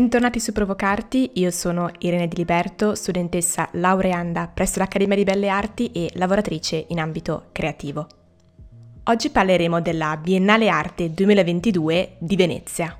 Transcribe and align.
Bentornati 0.00 0.40
su 0.40 0.52
Provocarti, 0.52 1.32
io 1.34 1.50
sono 1.50 1.90
Irene 1.98 2.26
Di 2.26 2.36
Liberto, 2.36 2.94
studentessa 2.94 3.68
laureanda 3.72 4.48
presso 4.48 4.78
l'Accademia 4.78 5.14
di 5.14 5.24
Belle 5.24 5.50
Arti 5.50 5.92
e 5.92 6.10
lavoratrice 6.14 6.86
in 6.88 6.98
ambito 6.98 7.48
creativo. 7.52 8.06
Oggi 9.04 9.28
parleremo 9.28 9.82
della 9.82 10.16
Biennale 10.16 10.70
Arte 10.70 11.12
2022 11.12 12.16
di 12.18 12.34
Venezia. 12.34 12.98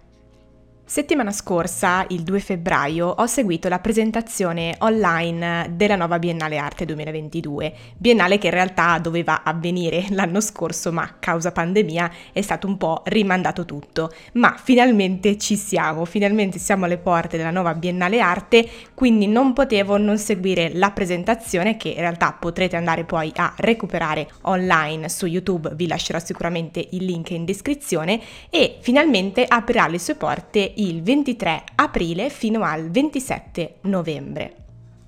Settimana 0.91 1.31
scorsa, 1.31 2.05
il 2.09 2.25
2 2.25 2.41
febbraio, 2.41 3.07
ho 3.07 3.27
seguito 3.27 3.69
la 3.69 3.79
presentazione 3.79 4.75
online 4.81 5.71
della 5.77 5.95
nuova 5.95 6.19
Biennale 6.19 6.57
Arte 6.57 6.85
2022, 6.85 7.73
biennale 7.97 8.39
che 8.39 8.49
in 8.49 8.55
realtà 8.55 8.99
doveva 8.99 9.45
avvenire 9.45 10.07
l'anno 10.11 10.41
scorso, 10.41 10.91
ma 10.91 11.15
causa 11.21 11.53
pandemia 11.53 12.11
è 12.33 12.41
stato 12.41 12.67
un 12.67 12.77
po' 12.77 13.03
rimandato 13.05 13.65
tutto. 13.65 14.11
Ma 14.33 14.57
finalmente 14.61 15.39
ci 15.39 15.55
siamo, 15.55 16.05
finalmente 16.07 16.59
siamo 16.59 16.87
alle 16.87 16.99
porte 16.99 17.37
della 17.37 17.53
nuova 17.53 17.73
Biennale 17.75 18.19
Arte, 18.19 18.69
quindi 18.93 19.29
non 19.29 19.53
potevo 19.53 19.97
non 19.97 20.19
seguire 20.19 20.73
la 20.75 20.91
presentazione 20.91 21.77
che 21.77 21.91
in 21.91 22.01
realtà 22.01 22.33
potrete 22.33 22.75
andare 22.75 23.05
poi 23.05 23.31
a 23.37 23.55
recuperare 23.59 24.29
online 24.43 25.09
su 25.09 25.27
YouTube, 25.27 25.71
vi 25.77 25.87
lascerò 25.87 26.19
sicuramente 26.19 26.85
il 26.91 27.05
link 27.05 27.31
in 27.31 27.45
descrizione 27.45 28.21
e 28.51 28.79
finalmente 28.81 29.45
aprirà 29.47 29.87
le 29.87 30.01
sue 30.01 30.17
porte 30.17 30.79
il 30.81 31.03
23 31.03 31.65
aprile 31.75 32.31
fino 32.31 32.63
al 32.63 32.91
27 32.91 33.81
novembre. 33.83 34.55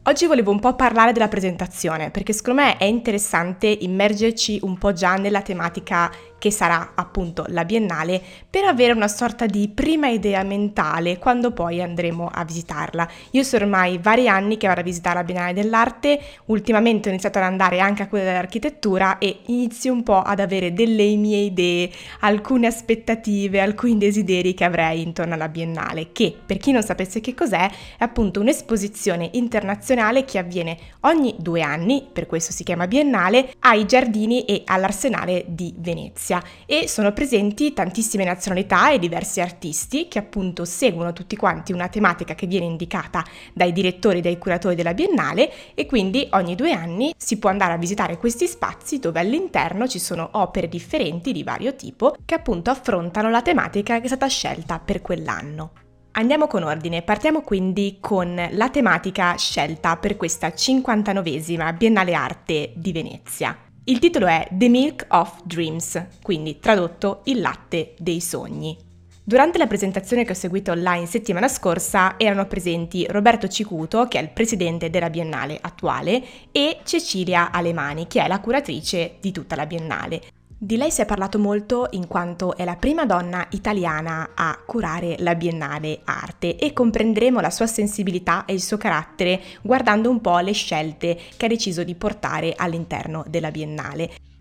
Oggi 0.05 0.27
volevo 0.27 0.51
un 0.51 0.61
po' 0.61 0.75
parlare 0.75 1.13
della 1.13 1.29
presentazione 1.29 2.11
perché 2.11 2.35
secondo 2.35 2.61
me 2.61 2.77
è 2.77 2.85
interessante 2.85 3.69
immergerci 3.69 4.59
un 4.65 4.77
po' 4.77 4.93
già 4.93 5.15
nella 5.15 5.41
tematica 5.41 6.13
che 6.43 6.51
sarà 6.51 6.95
appunto 6.97 7.45
la 7.51 7.65
biennale, 7.65 8.21
per 8.51 8.65
avere 8.65 8.95
una 8.95 9.07
sorta 9.07 9.47
di 9.47 9.69
prima 9.69 10.09
idea 10.09 10.43
mentale 10.43 11.17
quando 11.19 11.53
poi 11.53 11.81
andremo 11.81 12.29
a 12.35 12.45
visitarla. 12.45 13.09
Io 13.31 13.45
sono 13.45 13.63
ormai 13.63 13.99
vari 13.99 14.27
anni 14.27 14.57
che 14.57 14.67
vado 14.67 14.81
a 14.81 14.83
visitare 14.83 15.19
la 15.19 15.23
Biennale 15.23 15.53
dell'Arte, 15.53 16.21
ultimamente 16.47 17.09
ho 17.09 17.13
iniziato 17.13 17.39
ad 17.39 17.45
andare 17.45 17.79
anche 17.79 18.03
a 18.03 18.09
quella 18.09 18.25
dell'architettura 18.25 19.19
e 19.19 19.43
inizio 19.47 19.93
un 19.93 20.03
po' 20.03 20.19
ad 20.19 20.41
avere 20.41 20.73
delle 20.73 21.15
mie 21.15 21.45
idee, 21.45 21.89
alcune 22.23 22.67
aspettative, 22.67 23.61
alcuni 23.61 23.97
desideri 23.97 24.53
che 24.53 24.65
avrei 24.65 25.01
intorno 25.01 25.35
alla 25.35 25.49
Biennale, 25.49 26.11
che 26.11 26.35
per 26.45 26.57
chi 26.57 26.73
non 26.73 26.83
sapesse 26.83 27.21
che 27.21 27.35
cos'è, 27.35 27.71
è 27.99 28.03
appunto 28.03 28.41
un'esposizione 28.41 29.31
internazionale 29.35 30.25
che 30.25 30.39
avviene 30.39 30.77
ogni 31.03 31.37
due 31.39 31.63
anni, 31.63 32.05
per 32.13 32.27
questo 32.27 32.51
si 32.51 32.65
chiama 32.65 32.89
Biennale, 32.89 33.53
ai 33.61 33.87
giardini 33.87 34.45
e 34.45 34.63
all'Arsenale 34.65 35.45
di 35.47 35.73
Venezia. 35.79 36.31
Venezia 36.33 36.43
e 36.65 36.89
sono 36.89 37.13
presenti 37.13 37.73
tantissime 37.73 38.25
nazionalità 38.25 38.91
e 38.91 38.99
diversi 38.99 39.41
artisti 39.41 40.09
che 40.09 40.19
appunto 40.19 40.65
seguono 40.65 41.13
tutti 41.13 41.37
quanti 41.37 41.73
una 41.73 41.89
tematica 41.89 42.35
che 42.35 42.47
viene 42.47 42.65
indicata 42.65 43.25
dai 43.53 43.73
direttori 43.73 44.19
e 44.19 44.23
dai 44.23 44.39
curatori 44.39 44.75
della 44.75 44.95
Biennale 44.95 45.53
e 45.75 45.85
quindi 45.87 46.27
ogni 46.31 46.55
due 46.55 46.73
anni 46.73 47.13
si 47.17 47.39
può 47.39 47.51
andare 47.51 47.75
a 47.75 47.79
visitare 47.79 48.17
questi 48.17 48.47
spazi 48.47 48.99
dove 48.99 49.21
all'interno 49.21 49.87
ci 49.87 49.99
sono 49.99 50.31
opere 50.33 50.69
differenti 50.69 51.33
di 51.33 51.43
vario 51.43 51.75
tipo 51.75 52.15
che 52.25 52.35
appunto 52.35 52.71
affrontano 52.71 53.29
la 53.29 53.43
tematica 53.43 53.99
che 53.99 54.05
è 54.05 54.09
stata 54.09 54.27
scelta 54.29 54.79
per 54.79 55.03
quell'anno. 55.03 55.73
Andiamo 56.15 56.47
con 56.47 56.63
ordine, 56.63 57.01
partiamo 57.01 57.41
quindi 57.41 57.97
con 57.99 58.49
la 58.51 58.69
tematica 58.69 59.35
scelta 59.37 59.97
per 59.97 60.19
questa 60.19 60.49
59esima 60.49 61.75
Biennale 61.75 62.13
Arte 62.13 62.73
di 62.77 62.93
Venezia. 62.93 63.72
Il 63.85 63.99
titolo 63.99 64.29
è 64.29 64.47
The 64.53 64.69
Milk 64.69 65.07
of 65.09 65.43
Dreams, 65.43 66.07
quindi 66.23 66.61
tradotto 66.61 67.23
Il 67.25 67.41
latte 67.41 67.95
dei 67.99 68.21
sogni. 68.21 68.79
Durante 69.25 69.59
la 69.59 69.67
presentazione 69.67 70.25
che 70.25 70.31
ho 70.31 70.37
seguito 70.37 70.71
online 70.71 71.07
settimana 71.07 71.49
scorsa 71.49 72.15
erano 72.17 72.47
presenti 72.47 73.05
Roberto 73.09 73.49
Cicuto, 73.49 74.07
che 74.07 74.21
è 74.21 74.23
il 74.23 74.31
presidente 74.31 74.89
della 74.89 75.11
Biennale 75.11 75.59
attuale, 75.61 76.23
e 76.53 76.79
Cecilia 76.85 77.51
Alemani, 77.51 78.07
che 78.07 78.23
è 78.23 78.29
la 78.29 78.39
curatrice 78.39 79.17
di 79.21 79.33
tutta 79.33 79.57
la 79.57 79.67
Biennale. 79.67 80.23
Di 80.65 80.77
lei 80.77 80.93
si 80.93 81.01
è 81.01 81.07
parlato 81.07 81.41
molto 81.41 81.89
in 81.91 82.07
quanto 82.07 82.57
è 82.57 82.65
la 82.65 82.77
prima 82.77 83.05
donna 83.05 83.45
italiana 83.51 84.31
a 84.33 84.57
curare 84.65 85.17
la 85.19 85.35
Biennale 85.35 86.03
Arte 86.05 86.55
e 86.55 86.73
comprenderemo 86.73 87.41
la 87.41 87.51
sua 87.51 87.67
sensibilità 87.67 88.45
e 88.45 88.53
il 88.53 88.63
suo 88.63 88.77
carattere 88.77 89.43
guardando 89.61 90.09
un 90.09 90.21
po' 90.21 90.39
le 90.39 90.53
scelte 90.53 91.19
che 91.37 91.47
ha 91.47 91.49
deciso 91.49 91.83
di 91.83 91.97
portare 91.97 92.55
all'interno 92.57 93.25
della 93.27 93.51
Biennale. 93.51 94.32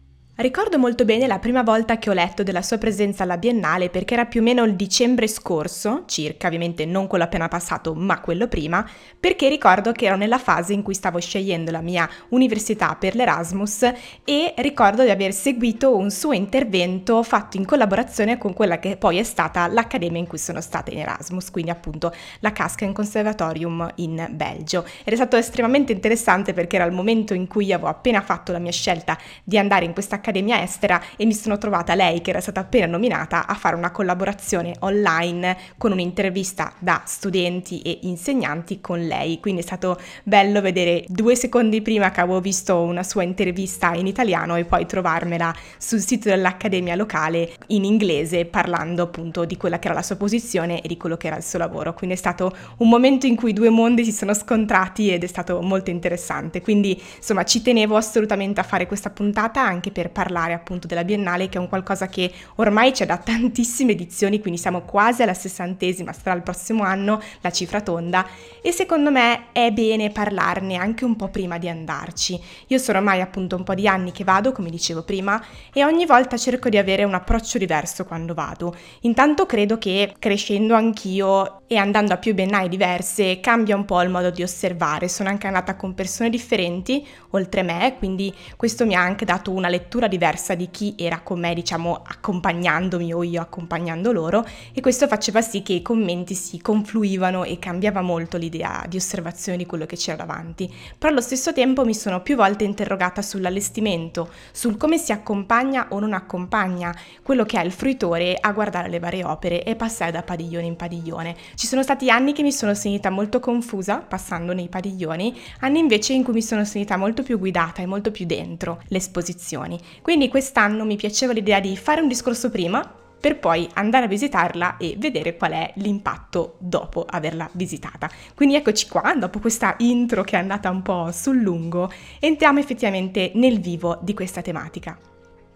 Ricordo 0.42 0.80
molto 0.80 1.06
bene 1.06 1.28
la 1.28 1.38
prima 1.38 1.62
volta 1.62 2.00
che 2.00 2.10
ho 2.10 2.14
letto 2.14 2.42
della 2.42 2.64
sua 2.64 2.80
presenza 2.80 3.22
alla 3.22 3.38
Biennale 3.38 3.92
perché 3.92 4.16
era 4.16 4.26
più 4.26 4.40
o 4.40 4.44
meno 4.44 4.64
il 4.64 4.76
dicembre 4.76 5.28
scorso, 5.28 6.02
circa, 6.08 6.48
ovviamente 6.48 6.84
non 6.84 7.06
quello 7.06 7.26
appena 7.26 7.48
passato, 7.48 7.94
ma 7.94 8.20
quello 8.22 8.48
prima, 8.48 8.84
perché 9.20 9.50
ricordo 9.50 9.92
che 9.92 10.08
ero 10.08 10.16
nella 10.16 10.40
fase 10.40 10.74
in 10.74 10.82
cui 10.82 10.96
stavo 10.96 11.20
scegliendo 11.20 11.70
la 11.70 11.82
mia 11.82 12.10
università 12.30 12.96
per 12.96 13.14
l'Erasmus 13.14 13.84
e 14.24 14.56
ricordo 14.58 15.04
di 15.04 15.12
aver 15.12 15.32
seguito 15.32 15.96
un 15.96 16.10
suo 16.10 16.32
intervento 16.32 17.22
fatto 17.22 17.58
in 17.58 17.66
collaborazione 17.66 18.40
con 18.40 18.54
quella 18.54 18.80
che 18.80 18.98
poi 18.98 19.20
è 19.20 19.24
stata 19.24 19.68
l'accademia 19.68 20.22
in 20.22 20.28
cui 20.28 20.40
sono 20.40 20.60
stata 20.60 20.90
in 20.90 20.98
Erasmus, 20.98 21.52
quindi 21.52 21.70
appunto 21.70 22.12
la 22.40 22.52
Cascan 22.52 22.94
Conservatorium 22.94 23.92
in 23.98 24.28
Belgio. 24.32 24.88
Ed 25.04 25.14
è 25.14 25.16
stato 25.16 25.38
estremamente 25.38 25.92
interessante 25.92 26.54
perché 26.54 26.78
era 26.78 26.86
il 26.86 26.94
momento 26.94 27.36
in 27.36 27.46
cui 27.46 27.72
avevo 27.72 27.90
appena 27.90 28.22
fatto 28.22 28.52
la 28.52 28.58
mia 28.58 28.72
scelta 28.72 29.16
di 29.44 29.60
andare 29.60 29.86
in 29.86 29.94
questa 29.94 30.16
accademia 30.16 30.30
Accademia 30.32 30.62
Estera 30.62 31.02
e 31.18 31.26
mi 31.26 31.34
sono 31.34 31.58
trovata 31.58 31.94
lei, 31.94 32.22
che 32.22 32.30
era 32.30 32.40
stata 32.40 32.62
appena 32.62 32.86
nominata, 32.86 33.46
a 33.46 33.54
fare 33.54 33.76
una 33.76 33.92
collaborazione 33.92 34.76
online 34.80 35.58
con 35.78 35.92
un'intervista 35.92 36.72
da 36.80 37.04
studenti 37.06 37.82
e 37.82 38.00
insegnanti 38.04 38.80
con 38.80 39.06
lei. 39.06 39.42
Quindi 39.42 39.60
è 39.60 39.64
stato 39.64 40.00
bello 40.24 40.62
vedere 40.62 41.04
due 41.08 41.36
secondi 41.36 41.82
prima 41.82 42.12
che 42.12 42.22
avevo 42.22 42.40
visto 42.40 42.80
una 42.80 43.04
sua 43.04 43.24
intervista 43.24 43.94
in 43.94 44.08
italiano 44.08 44.56
e 44.56 44.64
poi 44.64 44.86
trovarmela 44.86 45.54
sul 45.78 46.00
sito 46.00 46.30
dell'Accademia 46.30 46.96
locale 46.96 47.52
in 47.68 47.84
inglese 47.84 48.46
parlando 48.46 49.04
appunto 49.04 49.44
di 49.44 49.58
quella 49.58 49.80
che 49.80 49.88
era 49.88 49.96
la 49.96 50.04
sua 50.04 50.16
posizione 50.16 50.82
e 50.82 50.88
di 50.88 50.96
quello 50.96 51.18
che 51.18 51.28
era 51.28 51.36
il 51.36 51.44
suo 51.44 51.60
lavoro. 51.60 51.94
Quindi 51.94 52.16
è 52.16 52.20
stato 52.20 52.56
un 52.78 52.88
momento 52.88 53.26
in 53.26 53.36
cui 53.36 53.52
due 53.52 53.70
mondi 53.70 54.06
si 54.06 54.14
sono 54.14 54.34
scontrati 54.34 55.12
ed 55.12 55.26
è 55.26 55.28
stato 55.28 55.62
molto 55.62 55.90
interessante. 55.90 56.62
Quindi 56.62 57.02
insomma 57.18 57.44
ci 57.44 57.62
tenevo 57.62 57.98
assolutamente 57.98 58.62
a 58.62 58.64
fare 58.64 58.88
questa 58.88 59.10
puntata 59.10 59.62
anche 59.62 59.92
per 59.92 60.11
parlare 60.12 60.54
appunto 60.54 60.88
della 60.88 61.04
Biennale, 61.04 61.50
che 61.50 61.58
è 61.58 61.62
un 61.62 61.70
qualcosa 61.70 62.08
che 62.08 62.32
ormai 62.56 62.92
c'è 62.92 63.06
da 63.06 63.18
tantissime 63.18 63.94
edizioni, 63.94 64.40
quindi 64.40 64.60
siamo 64.60 64.82
quasi 64.82 65.24
alla 65.24 65.34
sessantesima, 65.34 66.14
sarà 66.14 66.36
il 66.36 66.44
prossimo 66.44 66.84
anno 66.84 67.22
la 67.42 67.52
cifra 67.52 67.82
tonda, 67.82 68.26
e 68.62 68.72
secondo 68.72 69.12
me 69.12 69.46
è 69.52 69.72
bene 69.72 70.12
parlarne 70.12 70.76
anche 70.76 71.06
un 71.06 71.16
po' 71.16 71.30
prima 71.30 71.58
di 71.58 71.70
andarci. 71.70 72.40
Io 72.68 72.78
sono 72.78 73.00
ormai 73.00 73.22
appunto 73.22 73.56
un 73.56 73.64
po' 73.64 73.74
di 73.74 73.88
anni 73.88 74.12
che 74.12 74.24
vado, 74.24 74.52
come 74.52 74.70
dicevo 74.70 75.04
prima, 75.04 75.44
e 75.74 75.84
ogni 75.84 76.06
volta 76.06 76.38
cerco 76.38 76.70
di 76.70 76.78
avere 76.78 77.04
un 77.04 77.14
approccio 77.14 77.58
diverso 77.58 78.06
quando 78.06 78.34
vado. 78.34 78.76
Intanto 79.02 79.46
credo 79.46 79.78
che 79.78 80.14
crescendo 80.20 80.76
anch'io 80.76 81.62
e 81.68 81.78
andando 81.78 82.14
a 82.14 82.18
più 82.18 82.34
biennali 82.34 82.68
diverse 82.68 83.40
cambia 83.40 83.76
un 83.76 83.86
po' 83.86 84.02
il 84.02 84.10
modo 84.10 84.30
di 84.30 84.44
osservare. 84.44 85.08
Sono 85.08 85.30
anche 85.30 85.48
andata 85.48 85.76
con 85.76 85.94
persone 85.94 86.30
differenti 86.30 87.06
oltre 87.32 87.64
me, 87.64 87.96
quindi 87.98 88.34
questo 88.58 88.86
mi 88.86 88.96
ha 88.96 89.02
anche 89.02 89.26
dato 89.26 89.52
una 89.52 89.70
lettura 89.70 90.01
lettura 90.02 90.08
diversa 90.08 90.56
di 90.56 90.70
chi 90.72 90.96
era 90.98 91.20
con 91.22 91.40
me, 91.40 91.54
diciamo, 91.54 92.02
accompagnandomi 92.04 93.14
o 93.14 93.24
io 93.24 93.42
accompagnando 93.42 94.12
loro 94.12 94.46
e 94.74 94.82
questo 94.82 95.08
faceva 95.08 95.42
sì 95.42 95.62
che 95.62 95.74
i 95.74 95.82
commenti 95.82 96.34
si 96.34 96.60
confluivano 96.60 97.44
e 97.44 97.60
cambiava 97.60 98.02
molto 98.02 98.38
l'idea 98.38 98.86
di 98.88 98.98
osservazione 98.98 99.58
di 99.58 99.66
quello 99.66 99.86
che 99.86 99.96
c'era 99.96 100.18
davanti. 100.18 100.72
Però 100.98 101.12
allo 101.12 101.22
stesso 101.22 101.54
tempo 101.54 101.86
mi 101.86 101.94
sono 101.94 102.22
più 102.22 102.36
volte 102.36 102.64
interrogata 102.64 103.22
sull'allestimento, 103.22 104.30
sul 104.52 104.78
come 104.78 104.98
si 104.98 105.12
accompagna 105.12 105.88
o 105.90 106.00
non 106.00 106.14
accompagna 106.14 106.96
quello 107.22 107.46
che 107.46 107.60
è 107.60 107.66
il 107.66 107.72
fruitore 107.72 108.38
a 108.40 108.52
guardare 108.52 108.90
le 108.90 109.00
varie 109.00 109.24
opere 109.24 109.64
e 109.64 109.76
passare 109.76 110.12
da 110.12 110.24
padiglione 110.24 110.66
in 110.66 110.76
padiglione. 110.76 111.36
Ci 111.56 111.68
sono 111.68 111.84
stati 111.84 112.10
anni 112.10 112.34
che 112.34 112.44
mi 112.44 112.52
sono 112.52 112.74
sentita 112.74 113.10
molto 113.10 113.40
confusa 113.40 113.98
passando 113.98 114.54
nei 114.54 114.70
padiglioni, 114.70 115.38
anni 115.60 115.80
invece 115.80 116.14
in 116.14 116.24
cui 116.24 116.34
mi 116.34 116.42
sono 116.42 116.66
sentita 116.66 116.98
molto 116.98 117.24
più 117.24 117.38
guidata 117.38 117.82
e 117.82 117.86
molto 117.86 118.12
più 118.12 118.26
dentro 118.26 118.82
le 118.88 118.98
esposizioni. 118.98 119.80
Quindi 120.02 120.30
quest'anno 120.30 120.86
mi 120.86 120.96
piaceva 120.96 121.34
l'idea 121.34 121.60
di 121.60 121.76
fare 121.78 122.02
un 122.02 122.08
discorso 122.08 122.50
prima 122.50 123.00
per 123.22 123.38
poi 123.38 123.70
andare 123.76 124.06
a 124.06 124.08
visitarla 124.08 124.78
e 124.78 124.96
vedere 124.98 125.38
qual 125.38 125.52
è 125.52 125.72
l'impatto 125.76 126.56
dopo 126.58 127.06
averla 127.08 127.48
visitata. 127.54 128.10
Quindi 128.34 128.56
eccoci 128.56 128.88
qua, 128.88 129.14
dopo 129.16 129.40
questa 129.40 129.76
intro 129.78 130.24
che 130.24 130.36
è 130.36 130.40
andata 130.40 130.72
un 130.72 130.82
po' 130.82 131.12
sul 131.12 131.38
lungo, 131.38 131.92
entriamo 132.20 132.58
effettivamente 132.58 133.32
nel 133.36 133.60
vivo 133.60 134.00
di 134.02 134.16
questa 134.16 134.42
tematica. 134.42 134.98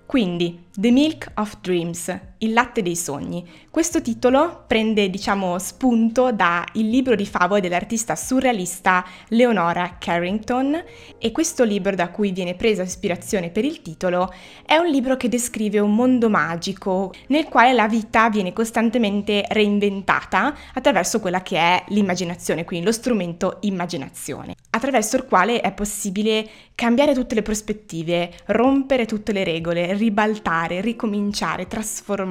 Quindi, 0.05 0.65
The 0.71 0.91
Milk 0.91 1.31
of 1.35 1.57
Dreams, 1.61 2.19
Il 2.39 2.51
latte 2.51 2.81
dei 2.81 2.97
sogni. 2.97 3.47
Questo 3.69 4.01
titolo 4.01 4.65
prende, 4.67 5.09
diciamo, 5.09 5.57
spunto 5.57 6.33
dal 6.33 6.65
libro 6.73 7.15
di 7.15 7.25
favole 7.25 7.61
dell'artista 7.61 8.13
surrealista 8.17 9.05
Leonora 9.29 9.95
Carrington 9.97 10.83
e 11.17 11.31
questo 11.31 11.63
libro 11.63 11.95
da 11.95 12.09
cui 12.09 12.31
viene 12.31 12.55
presa 12.55 12.83
ispirazione 12.83 13.51
per 13.51 13.63
il 13.63 13.81
titolo 13.81 14.33
è 14.65 14.75
un 14.75 14.87
libro 14.87 15.15
che 15.15 15.29
descrive 15.29 15.79
un 15.79 15.95
mondo 15.95 16.29
magico 16.29 17.13
nel 17.27 17.45
quale 17.45 17.71
la 17.71 17.87
vita 17.87 18.29
viene 18.29 18.51
costantemente 18.51 19.45
reinventata 19.47 20.53
attraverso 20.73 21.21
quella 21.21 21.41
che 21.41 21.57
è 21.57 21.83
l'immaginazione, 21.87 22.65
quindi 22.65 22.85
lo 22.85 22.91
strumento 22.91 23.59
immaginazione, 23.61 24.55
attraverso 24.71 25.15
il 25.15 25.25
quale 25.25 25.61
è 25.61 25.71
possibile 25.71 26.47
cambiare 26.75 27.13
tutte 27.13 27.35
le 27.35 27.41
prospettive, 27.41 28.31
rompere 28.47 29.05
tutte 29.05 29.31
le 29.31 29.45
regole, 29.45 29.93
ribaltare, 29.93 30.81
ricominciare, 30.81 31.67
trasformare 31.67 32.23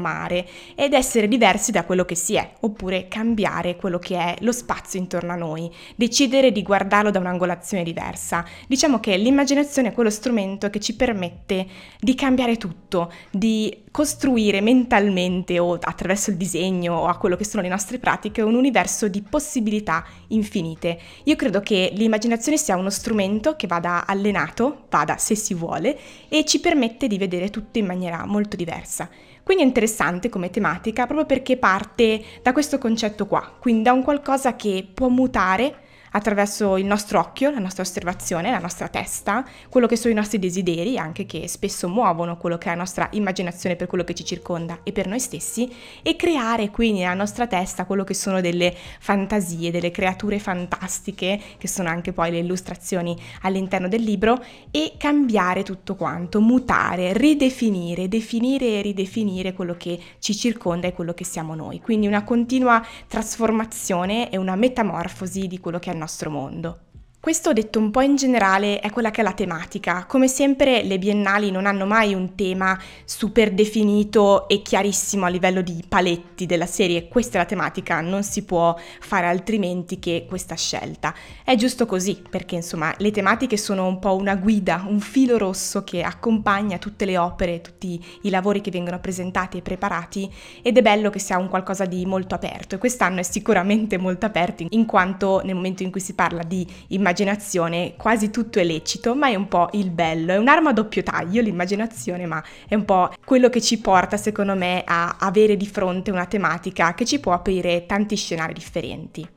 ed 0.75 0.93
essere 0.93 1.29
diversi 1.29 1.73
da 1.73 1.85
quello 1.85 2.05
che 2.05 2.15
si 2.15 2.35
è, 2.35 2.53
oppure 2.61 3.09
cambiare 3.09 3.77
quello 3.77 3.99
che 3.99 4.17
è 4.17 4.37
lo 4.41 4.53
spazio 4.53 4.99
intorno 4.99 5.33
a 5.33 5.37
noi, 5.37 5.71
decidere 5.97 6.53
di 6.53 6.63
guardarlo 6.63 7.11
da 7.11 7.19
un'angolazione 7.19 7.83
diversa. 7.83 8.45
Diciamo 8.67 9.01
che 9.01 9.17
l'immaginazione 9.17 9.89
è 9.89 9.93
quello 9.93 10.11
strumento 10.11 10.71
che 10.71 10.81
ci 10.81 10.97
permette 10.97 11.67
di 11.99 12.15
cambiare 12.15 12.57
tutto, 12.57 13.13
di 13.31 13.83
costruire 13.91 14.61
mentalmente 14.61 15.59
o 15.61 15.79
attraverso 15.81 16.31
il 16.31 16.37
disegno 16.37 16.95
o 16.95 17.07
a 17.07 17.17
quello 17.17 17.37
che 17.37 17.45
sono 17.45 17.63
le 17.63 17.69
nostre 17.69 17.99
pratiche 17.99 18.43
un 18.43 18.57
universo 18.57 19.07
di 19.07 19.23
possibilità 19.23 20.05
infinite. 20.29 20.99
Io 21.25 21.37
credo 21.37 21.61
che 21.61 21.93
l'immaginazione 21.95 22.59
sia 22.59 22.77
uno 22.77 22.91
strumento 22.91 23.55
che 23.55 23.69
vada 23.69 24.05
allenato, 24.05 24.87
vada 24.91 25.17
se 25.17 25.37
si 25.37 25.55
vuole, 25.55 25.97
e 26.29 26.45
ci 26.45 26.61
permette 26.61 27.07
di 27.07 27.19
vedere 27.19 27.51
tutto 27.51 27.79
in 27.79 27.87
maniera 27.87 28.27
molto 28.27 28.57
diversa. 28.57 29.09
Quindi 29.45 29.63
è 29.63 29.67
interessante 29.67 30.31
come 30.31 30.49
tematica 30.49 31.05
proprio 31.05 31.27
perché 31.27 31.59
parte 31.59 32.23
da 32.43 32.53
questo 32.53 32.79
concetto 32.79 33.27
qua, 33.27 33.57
quindi 33.61 33.83
da 33.83 33.93
un 33.93 34.03
qualcosa 34.03 34.57
che 34.57 34.89
può 34.93 35.09
mutare 35.09 35.83
attraverso 36.17 36.77
il 36.77 36.87
nostro 36.87 37.19
occhio, 37.19 37.51
la 37.51 37.59
nostra 37.59 37.83
osservazione, 37.83 38.51
la 38.51 38.61
nostra 38.61 38.89
testa, 38.89 39.45
quello 39.69 39.89
che 39.89 39.97
sono 39.97 40.13
i 40.13 40.17
nostri 40.17 40.39
desideri, 40.39 40.97
anche 40.97 41.27
che 41.27 41.49
spesso 41.49 41.89
muovono 41.89 42.37
quello 42.37 42.57
che 42.57 42.69
è 42.69 42.71
la 42.71 42.79
nostra 42.79 43.09
immaginazione 43.13 43.75
per 43.75 43.89
quello 43.89 44.05
che 44.05 44.15
ci 44.15 44.25
circonda 44.25 44.79
e 44.85 44.93
per 44.93 45.09
noi 45.09 45.19
stessi, 45.19 45.69
e 46.03 46.15
creare 46.15 46.71
quindi 46.71 47.01
nella 47.01 47.15
nostra 47.15 47.49
testa 47.49 47.85
quello 47.85 48.05
che 48.05 48.15
sono 48.15 48.41
delle 48.41 48.73
fantasie, 49.01 49.73
delle 49.73 49.91
creature 49.91 50.39
fantastiche, 50.39 51.41
che 51.59 51.67
sono 51.67 51.89
anche 51.89 52.13
poi 52.13 52.31
le 52.31 52.39
illustrazioni 52.39 53.17
all'interno 53.43 53.89
del 53.89 54.03
libro, 54.03 54.41
e 54.71 54.93
cambiare 54.97 55.65
tutto 55.65 55.97
quanto, 55.97 56.41
mutare, 56.41 57.13
ridefinire, 57.13 58.07
definire 58.07 58.67
e 58.79 58.83
ridefinire 58.83 59.53
quello 59.53 59.75
che 59.77 59.99
ci 60.21 60.35
circonda 60.35 60.87
e 60.87 60.93
quello 60.93 61.13
che 61.13 61.25
siamo 61.25 61.57
noi. 61.57 61.81
Quindi 61.81 62.07
una 62.07 62.23
continua 62.23 62.85
trasformazione 63.09 64.31
e 64.31 64.37
una 64.37 64.55
metamorfosi 64.55 65.49
di 65.49 65.59
quello 65.59 65.81
che 65.81 65.91
è 65.91 65.93
il 65.93 65.99
nostro 65.99 66.03
mondo. 66.31 66.84
Questo 67.25 67.55
detto 67.55 67.79
un 67.79 67.91
po' 67.91 68.03
in 68.03 68.17
generale 68.17 68.81
è 68.81 68.91
quella 68.91 69.11
che 69.11 69.23
è 69.23 69.25
la 69.25 69.33
tematica. 69.33 70.05
Come 70.05 70.29
sempre 70.29 70.83
le 70.83 70.99
biennali 70.99 71.51
non 71.51 71.65
hanno 71.65 71.87
mai 71.87 72.13
un 72.13 72.35
tema 72.35 72.79
super 73.07 73.51
definito 73.55 74.47
e 74.47 74.61
chiarissimo 74.61 75.25
a 75.25 75.31
livello 75.31 75.63
di 75.63 75.83
paletti 75.89 76.45
della 76.45 76.67
serie, 76.67 77.09
questa 77.09 77.39
è 77.39 77.41
la 77.41 77.47
tematica, 77.47 78.03
non 78.03 78.23
si 78.25 78.45
può 78.45 78.77
fare 79.01 79.27
altrimenti 79.27 79.99
che 79.99 80.27
questa 80.29 80.55
scelta. 80.55 81.15
È 81.43 81.55
giusto 81.55 81.87
così, 81.87 82.23
perché 82.29 82.57
insomma 82.57 82.93
le 82.99 83.11
tematiche 83.11 83.57
sono 83.57 83.87
un 83.87 83.99
po' 84.01 84.17
una 84.17 84.35
guida, 84.35 84.85
un 84.87 85.01
filo 85.01 85.39
rosso 85.39 85.83
che 85.83 86.03
accompagna 86.03 86.77
tutte 86.77 87.07
le 87.07 87.17
opere, 87.17 87.63
tutti 87.63 88.05
i 88.21 88.29
lavori 88.29 88.61
che 88.61 88.71
vengono 88.71 89.01
presentati 89.01 89.57
e 89.57 89.63
preparati 89.63 90.31
ed 90.61 90.77
è 90.77 90.83
bello 90.83 91.09
che 91.09 91.21
sia 91.21 91.39
un 91.39 91.49
qualcosa 91.49 91.87
di 91.87 92.05
molto 92.05 92.35
aperto 92.35 92.75
e 92.75 92.79
quest'anno 92.79 93.21
è 93.21 93.23
sicuramente 93.23 93.97
molto 93.97 94.27
aperto 94.27 94.67
in 94.69 94.85
quanto 94.85 95.41
nel 95.43 95.55
momento 95.55 95.83
in 95.83 95.91
cui 95.91 96.01
si 96.01 96.13
parla 96.13 96.43
di 96.43 96.67
immaginazione 96.89 97.13
l'immaginazione 97.15 97.95
quasi 97.97 98.31
tutto 98.31 98.59
è 98.59 98.65
lecito, 98.65 99.15
ma 99.15 99.29
è 99.29 99.37
un 99.37 99.47
po' 99.47 99.69
il 99.73 99.91
bello, 99.91 100.33
è 100.33 100.37
un'arma 100.37 100.71
a 100.71 100.73
doppio 100.73 101.03
taglio 101.05 101.41
l'immaginazione, 101.41 102.27
ma 102.27 102.43
è 102.69 102.75
un 102.75 102.85
po' 102.85 103.13
quello 103.25 103.49
che 103.49 103.61
ci 103.61 103.79
porta 103.79 104.17
secondo 104.17 104.57
me 104.57 104.83
a 104.85 105.17
avere 105.21 105.57
di 105.57 105.67
fronte 105.67 106.11
una 106.11 106.27
tematica 106.27 106.95
che 106.95 107.05
ci 107.05 107.21
può 107.21 107.33
aprire 107.33 107.87
tanti 107.87 108.17
scenari 108.17 108.53
differenti. 108.53 109.34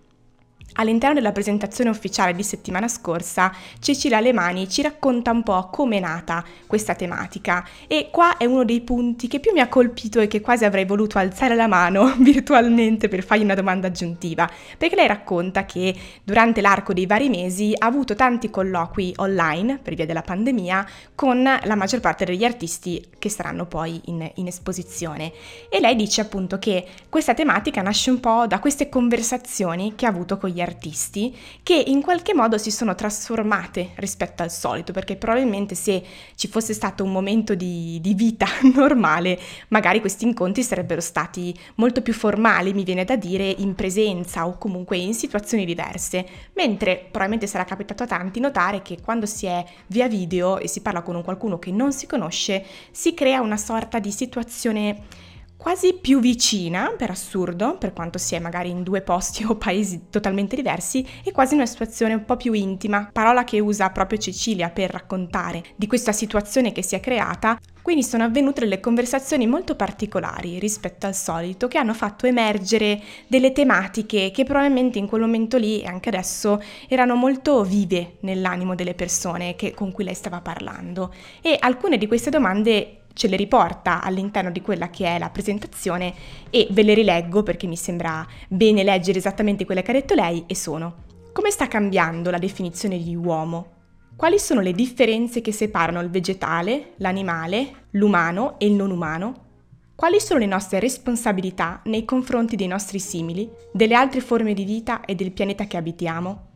All'interno 0.79 1.15
della 1.15 1.31
presentazione 1.31 1.89
ufficiale 1.89 2.35
di 2.35 2.43
settimana 2.43 2.87
scorsa, 2.87 3.51
Cecilia 3.79 4.17
Alemani 4.17 4.69
ci 4.69 4.83
racconta 4.83 5.31
un 5.31 5.41
po' 5.41 5.69
come 5.71 5.97
è 5.97 5.99
nata 5.99 6.43
questa 6.67 6.93
tematica. 6.93 7.65
E 7.87 8.09
qua 8.11 8.37
è 8.37 8.45
uno 8.45 8.63
dei 8.63 8.81
punti 8.81 9.27
che 9.27 9.39
più 9.39 9.53
mi 9.53 9.59
ha 9.59 9.69
colpito 9.69 10.19
e 10.19 10.27
che 10.27 10.39
quasi 10.39 10.65
avrei 10.65 10.85
voluto 10.85 11.17
alzare 11.17 11.55
la 11.55 11.65
mano 11.65 12.13
virtualmente 12.21 13.07
per 13.07 13.23
fargli 13.23 13.41
una 13.41 13.55
domanda 13.55 13.87
aggiuntiva, 13.87 14.47
perché 14.77 14.95
lei 14.95 15.07
racconta 15.07 15.65
che 15.65 15.95
durante 16.23 16.61
l'arco 16.61 16.93
dei 16.93 17.07
vari 17.07 17.29
mesi 17.29 17.73
ha 17.75 17.87
avuto 17.87 18.13
tanti 18.13 18.51
colloqui 18.51 19.13
online 19.17 19.79
per 19.81 19.95
via 19.95 20.05
della 20.05 20.21
pandemia 20.21 20.85
con 21.15 21.41
la 21.41 21.75
maggior 21.75 22.01
parte 22.01 22.23
degli 22.23 22.43
artisti 22.43 23.03
che 23.17 23.29
saranno 23.29 23.65
poi 23.65 23.99
in, 24.05 24.29
in 24.35 24.45
esposizione. 24.45 25.31
E 25.69 25.79
lei 25.79 25.95
dice 25.95 26.21
appunto 26.21 26.59
che 26.59 26.85
questa 27.09 27.33
tematica 27.33 27.81
nasce 27.81 28.11
un 28.11 28.19
po' 28.19 28.45
da 28.45 28.59
queste 28.59 28.89
conversazioni 28.89 29.95
che 29.95 30.05
ha 30.05 30.09
avuto 30.09 30.37
con 30.37 30.51
gli 30.51 30.59
artisti 30.59 30.65
artisti 30.69 31.35
che 31.63 31.75
in 31.87 32.01
qualche 32.01 32.33
modo 32.33 32.57
si 32.57 32.71
sono 32.71 32.95
trasformate 32.95 33.91
rispetto 33.95 34.43
al 34.43 34.51
solito, 34.51 34.91
perché 34.91 35.15
probabilmente 35.15 35.75
se 35.75 36.03
ci 36.35 36.47
fosse 36.47 36.73
stato 36.73 37.03
un 37.03 37.11
momento 37.11 37.55
di, 37.55 37.99
di 38.01 38.13
vita 38.13 38.47
normale, 38.73 39.39
magari 39.69 39.99
questi 39.99 40.25
incontri 40.25 40.63
sarebbero 40.63 41.01
stati 41.01 41.57
molto 41.75 42.01
più 42.01 42.13
formali, 42.13 42.73
mi 42.73 42.83
viene 42.83 43.05
da 43.05 43.15
dire, 43.15 43.47
in 43.57 43.75
presenza 43.75 44.47
o 44.47 44.57
comunque 44.57 44.97
in 44.97 45.13
situazioni 45.13 45.65
diverse, 45.65 46.25
mentre 46.53 46.97
probabilmente 46.97 47.47
sarà 47.47 47.65
capitato 47.65 48.03
a 48.03 48.07
tanti 48.07 48.39
notare 48.39 48.81
che 48.81 48.99
quando 49.01 49.25
si 49.25 49.45
è 49.45 49.63
via 49.87 50.07
video 50.07 50.59
e 50.59 50.67
si 50.67 50.81
parla 50.81 51.01
con 51.01 51.15
un 51.15 51.23
qualcuno 51.23 51.59
che 51.59 51.71
non 51.71 51.91
si 51.91 52.07
conosce, 52.07 52.63
si 52.91 53.13
crea 53.13 53.41
una 53.41 53.57
sorta 53.57 53.99
di 53.99 54.11
situazione 54.11 55.25
quasi 55.57 55.95
più 55.99 56.19
vicina, 56.19 56.93
per 56.95 57.09
assurdo, 57.09 57.77
per 57.77 57.91
quanto 57.91 58.19
si 58.19 58.35
è 58.35 58.39
magari 58.39 58.69
in 58.69 58.83
due 58.83 59.01
posti 59.01 59.43
o 59.49 59.55
paesi 59.55 60.03
totalmente 60.09 60.55
diversi, 60.55 61.05
e 61.23 61.31
quasi 61.31 61.55
una 61.55 61.65
situazione 61.65 62.13
un 62.13 62.23
po' 62.23 62.37
più 62.37 62.53
intima, 62.53 63.09
parola 63.11 63.43
che 63.43 63.59
usa 63.59 63.89
proprio 63.89 64.19
Cecilia 64.19 64.69
per 64.69 64.91
raccontare 64.91 65.63
di 65.75 65.87
questa 65.87 66.11
situazione 66.11 66.71
che 66.71 66.83
si 66.83 66.95
è 66.95 66.99
creata. 66.99 67.59
Quindi 67.81 68.03
sono 68.03 68.25
avvenute 68.25 68.59
delle 68.59 68.81
conversazioni 68.81 69.47
molto 69.47 69.77
particolari 69.77 70.59
rispetto 70.59 71.05
al 71.05 71.15
solito 71.15 71.69
che 71.69 71.77
hanno 71.77 71.93
fatto 71.93 72.27
emergere 72.27 73.01
delle 73.27 73.53
tematiche 73.53 74.29
che 74.29 74.43
probabilmente 74.43 74.99
in 74.99 75.07
quel 75.07 75.21
momento 75.21 75.57
lì 75.57 75.81
e 75.81 75.87
anche 75.87 76.09
adesso 76.09 76.61
erano 76.89 77.15
molto 77.15 77.63
vive 77.63 78.17
nell'animo 78.21 78.75
delle 78.75 78.93
persone 78.93 79.55
che, 79.55 79.73
con 79.73 79.93
cui 79.93 80.03
lei 80.03 80.15
stava 80.15 80.41
parlando. 80.41 81.13
E 81.41 81.55
alcune 81.57 81.97
di 81.97 82.07
queste 82.07 82.29
domande 82.29 83.03
ce 83.17 83.27
le 83.27 83.35
riporta 83.35 84.01
all'interno 84.01 84.51
di 84.51 84.61
quella 84.61 84.89
che 84.89 85.07
è 85.07 85.19
la 85.19 85.29
presentazione 85.29 86.13
e 86.49 86.67
ve 86.71 86.83
le 86.83 86.93
rileggo 86.93 87.43
perché 87.43 87.67
mi 87.67 87.75
sembra 87.75 88.25
bene 88.47 88.83
leggere 88.83 89.17
esattamente 89.17 89.65
quelle 89.65 89.81
che 89.81 89.91
ha 89.91 89.95
detto 89.95 90.13
lei 90.13 90.45
e 90.47 90.55
sono 90.55 91.05
come 91.37 91.51
sta 91.51 91.67
cambiando 91.67 92.31
la 92.31 92.39
definizione 92.39 92.97
di 92.97 93.15
uomo? 93.15 93.67
Quali 94.15 94.39
sono 94.39 94.59
le 94.59 94.71
differenze 94.71 95.39
che 95.39 95.51
separano 95.51 96.01
il 96.01 96.09
vegetale, 96.09 96.93
l'animale, 96.97 97.85
l'umano 97.91 98.57
e 98.57 98.65
il 98.65 98.73
non 98.73 98.89
umano? 98.89 99.45
Quali 99.93 100.19
sono 100.19 100.39
le 100.39 100.47
nostre 100.47 100.79
responsabilità 100.79 101.81
nei 101.83 102.05
confronti 102.05 102.55
dei 102.55 102.65
nostri 102.65 102.97
simili, 102.97 103.47
delle 103.71 103.93
altre 103.93 104.19
forme 104.19 104.55
di 104.55 104.63
vita 104.63 105.05
e 105.05 105.13
del 105.13 105.31
pianeta 105.31 105.65
che 105.65 105.77
abitiamo? 105.77 106.47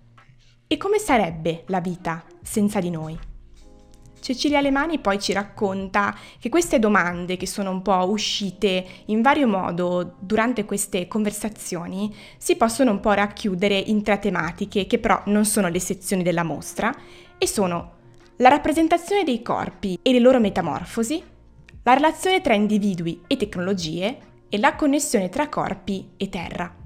E 0.65 0.77
come 0.77 0.98
sarebbe 0.98 1.63
la 1.68 1.80
vita 1.80 2.24
senza 2.41 2.80
di 2.80 2.89
noi? 2.89 3.30
Cecilia 4.22 4.60
Alemani 4.60 5.00
poi 5.00 5.20
ci 5.20 5.34
racconta 5.34 6.16
che 6.40 6.48
queste 6.50 6.78
domande 6.78 7.38
che 7.38 7.48
sono 7.48 7.72
un 7.72 7.82
po' 7.82 8.08
uscite 8.08 8.86
in 9.06 9.22
vario 9.22 9.48
modo 9.48 10.16
durante 10.20 10.63
queste 10.63 11.08
conversazioni 11.08 12.16
si 12.38 12.56
possono 12.56 12.92
un 12.92 13.00
po' 13.00 13.13
racchiudere 13.13 13.78
in 13.78 14.04
tre 14.04 14.20
tematiche 14.20 14.86
che 14.86 15.00
però 15.00 15.22
non 15.25 15.44
sono 15.44 15.70
le 15.70 15.80
sezioni 15.80 16.22
della 16.22 16.44
mostra 16.44 16.96
e 17.38 17.48
sono 17.48 17.94
la 18.38 18.50
rappresentazione 18.50 19.24
dei 19.24 19.42
corpi 19.42 19.98
e 20.01 20.12
le 20.12 20.20
loro 20.20 20.40
metamorfosi, 20.40 21.22
la 21.84 21.94
relazione 21.94 22.42
tra 22.42 22.54
individui 22.54 23.22
e 23.25 23.38
tecnologie 23.38 24.18
e 24.50 24.58
la 24.60 24.75
connessione 24.75 25.30
tra 25.30 25.50
corpi 25.50 26.12
e 26.18 26.30
terra. 26.30 26.80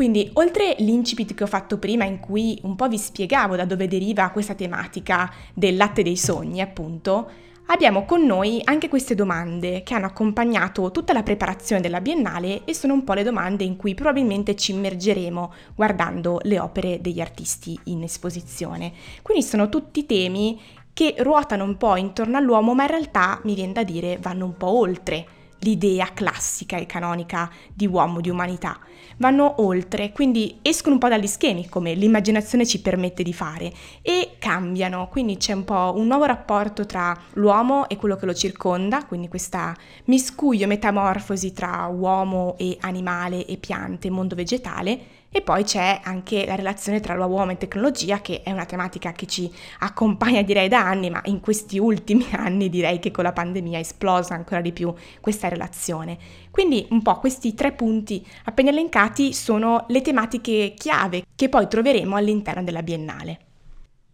Quindi, 0.00 0.30
oltre 0.32 0.76
l'incipit 0.78 1.34
che 1.34 1.44
ho 1.44 1.46
fatto 1.46 1.76
prima 1.76 2.06
in 2.06 2.20
cui 2.20 2.58
un 2.62 2.74
po' 2.74 2.88
vi 2.88 2.96
spiegavo 2.96 3.54
da 3.54 3.66
dove 3.66 3.86
deriva 3.86 4.30
questa 4.30 4.54
tematica 4.54 5.30
del 5.52 5.76
latte 5.76 6.02
dei 6.02 6.16
sogni, 6.16 6.62
appunto, 6.62 7.30
abbiamo 7.66 8.06
con 8.06 8.24
noi 8.24 8.62
anche 8.64 8.88
queste 8.88 9.14
domande 9.14 9.82
che 9.82 9.92
hanno 9.92 10.06
accompagnato 10.06 10.90
tutta 10.90 11.12
la 11.12 11.22
preparazione 11.22 11.82
della 11.82 12.00
Biennale 12.00 12.64
e 12.64 12.72
sono 12.72 12.94
un 12.94 13.04
po' 13.04 13.12
le 13.12 13.24
domande 13.24 13.64
in 13.64 13.76
cui 13.76 13.92
probabilmente 13.92 14.56
ci 14.56 14.72
immergeremo 14.72 15.52
guardando 15.74 16.40
le 16.44 16.58
opere 16.58 17.02
degli 17.02 17.20
artisti 17.20 17.78
in 17.84 18.02
esposizione. 18.02 18.92
Quindi 19.20 19.44
sono 19.44 19.68
tutti 19.68 20.06
temi 20.06 20.58
che 20.94 21.14
ruotano 21.18 21.62
un 21.62 21.76
po' 21.76 21.96
intorno 21.96 22.38
all'uomo, 22.38 22.72
ma 22.72 22.84
in 22.84 22.88
realtà 22.88 23.38
mi 23.44 23.54
viene 23.54 23.74
da 23.74 23.84
dire 23.84 24.16
vanno 24.18 24.46
un 24.46 24.56
po' 24.56 24.78
oltre 24.78 25.26
l'idea 25.58 26.08
classica 26.14 26.78
e 26.78 26.86
canonica 26.86 27.50
di 27.70 27.86
uomo, 27.86 28.22
di 28.22 28.30
umanità. 28.30 28.78
Vanno 29.20 29.56
oltre, 29.58 30.12
quindi 30.12 30.60
escono 30.62 30.94
un 30.94 31.00
po' 31.00 31.08
dagli 31.08 31.26
schemi, 31.26 31.68
come 31.68 31.92
l'immaginazione 31.92 32.64
ci 32.64 32.80
permette 32.80 33.22
di 33.22 33.34
fare, 33.34 33.70
e 34.00 34.36
cambiano, 34.38 35.08
quindi 35.10 35.36
c'è 35.36 35.52
un 35.52 35.64
po' 35.64 35.92
un 35.94 36.06
nuovo 36.06 36.24
rapporto 36.24 36.86
tra 36.86 37.14
l'uomo 37.34 37.86
e 37.90 37.98
quello 37.98 38.16
che 38.16 38.24
lo 38.24 38.32
circonda, 38.32 39.04
quindi 39.04 39.28
questa 39.28 39.76
miscuglio, 40.06 40.66
metamorfosi 40.66 41.52
tra 41.52 41.84
uomo 41.94 42.54
e 42.56 42.78
animale 42.80 43.44
e 43.44 43.58
piante, 43.58 44.08
mondo 44.08 44.34
vegetale, 44.34 44.98
e 45.32 45.42
poi 45.42 45.62
c'è 45.62 46.00
anche 46.02 46.44
la 46.44 46.56
relazione 46.56 46.98
tra 46.98 47.14
l'uomo 47.14 47.52
e 47.52 47.56
tecnologia, 47.56 48.20
che 48.20 48.42
è 48.42 48.50
una 48.50 48.66
tematica 48.66 49.12
che 49.12 49.26
ci 49.26 49.50
accompagna 49.78 50.42
direi 50.42 50.68
da 50.68 50.84
anni, 50.84 51.08
ma 51.08 51.20
in 51.26 51.40
questi 51.40 51.78
ultimi 51.78 52.26
anni 52.34 52.68
direi 52.68 52.98
che 52.98 53.12
con 53.12 53.24
la 53.24 53.32
pandemia 53.32 53.78
è 53.78 53.80
esplosa 53.80 54.34
ancora 54.34 54.60
di 54.60 54.72
più 54.72 54.92
questa 55.20 55.48
relazione. 55.48 56.18
Quindi 56.50 56.86
un 56.90 57.02
po' 57.02 57.18
questi 57.18 57.54
tre 57.54 57.72
punti 57.72 58.26
appena 58.44 58.70
elencati 58.70 59.32
sono 59.32 59.84
le 59.88 60.02
tematiche 60.02 60.74
chiave 60.76 61.24
che 61.36 61.48
poi 61.48 61.68
troveremo 61.68 62.16
all'interno 62.16 62.64
della 62.64 62.82
Biennale. 62.82 63.49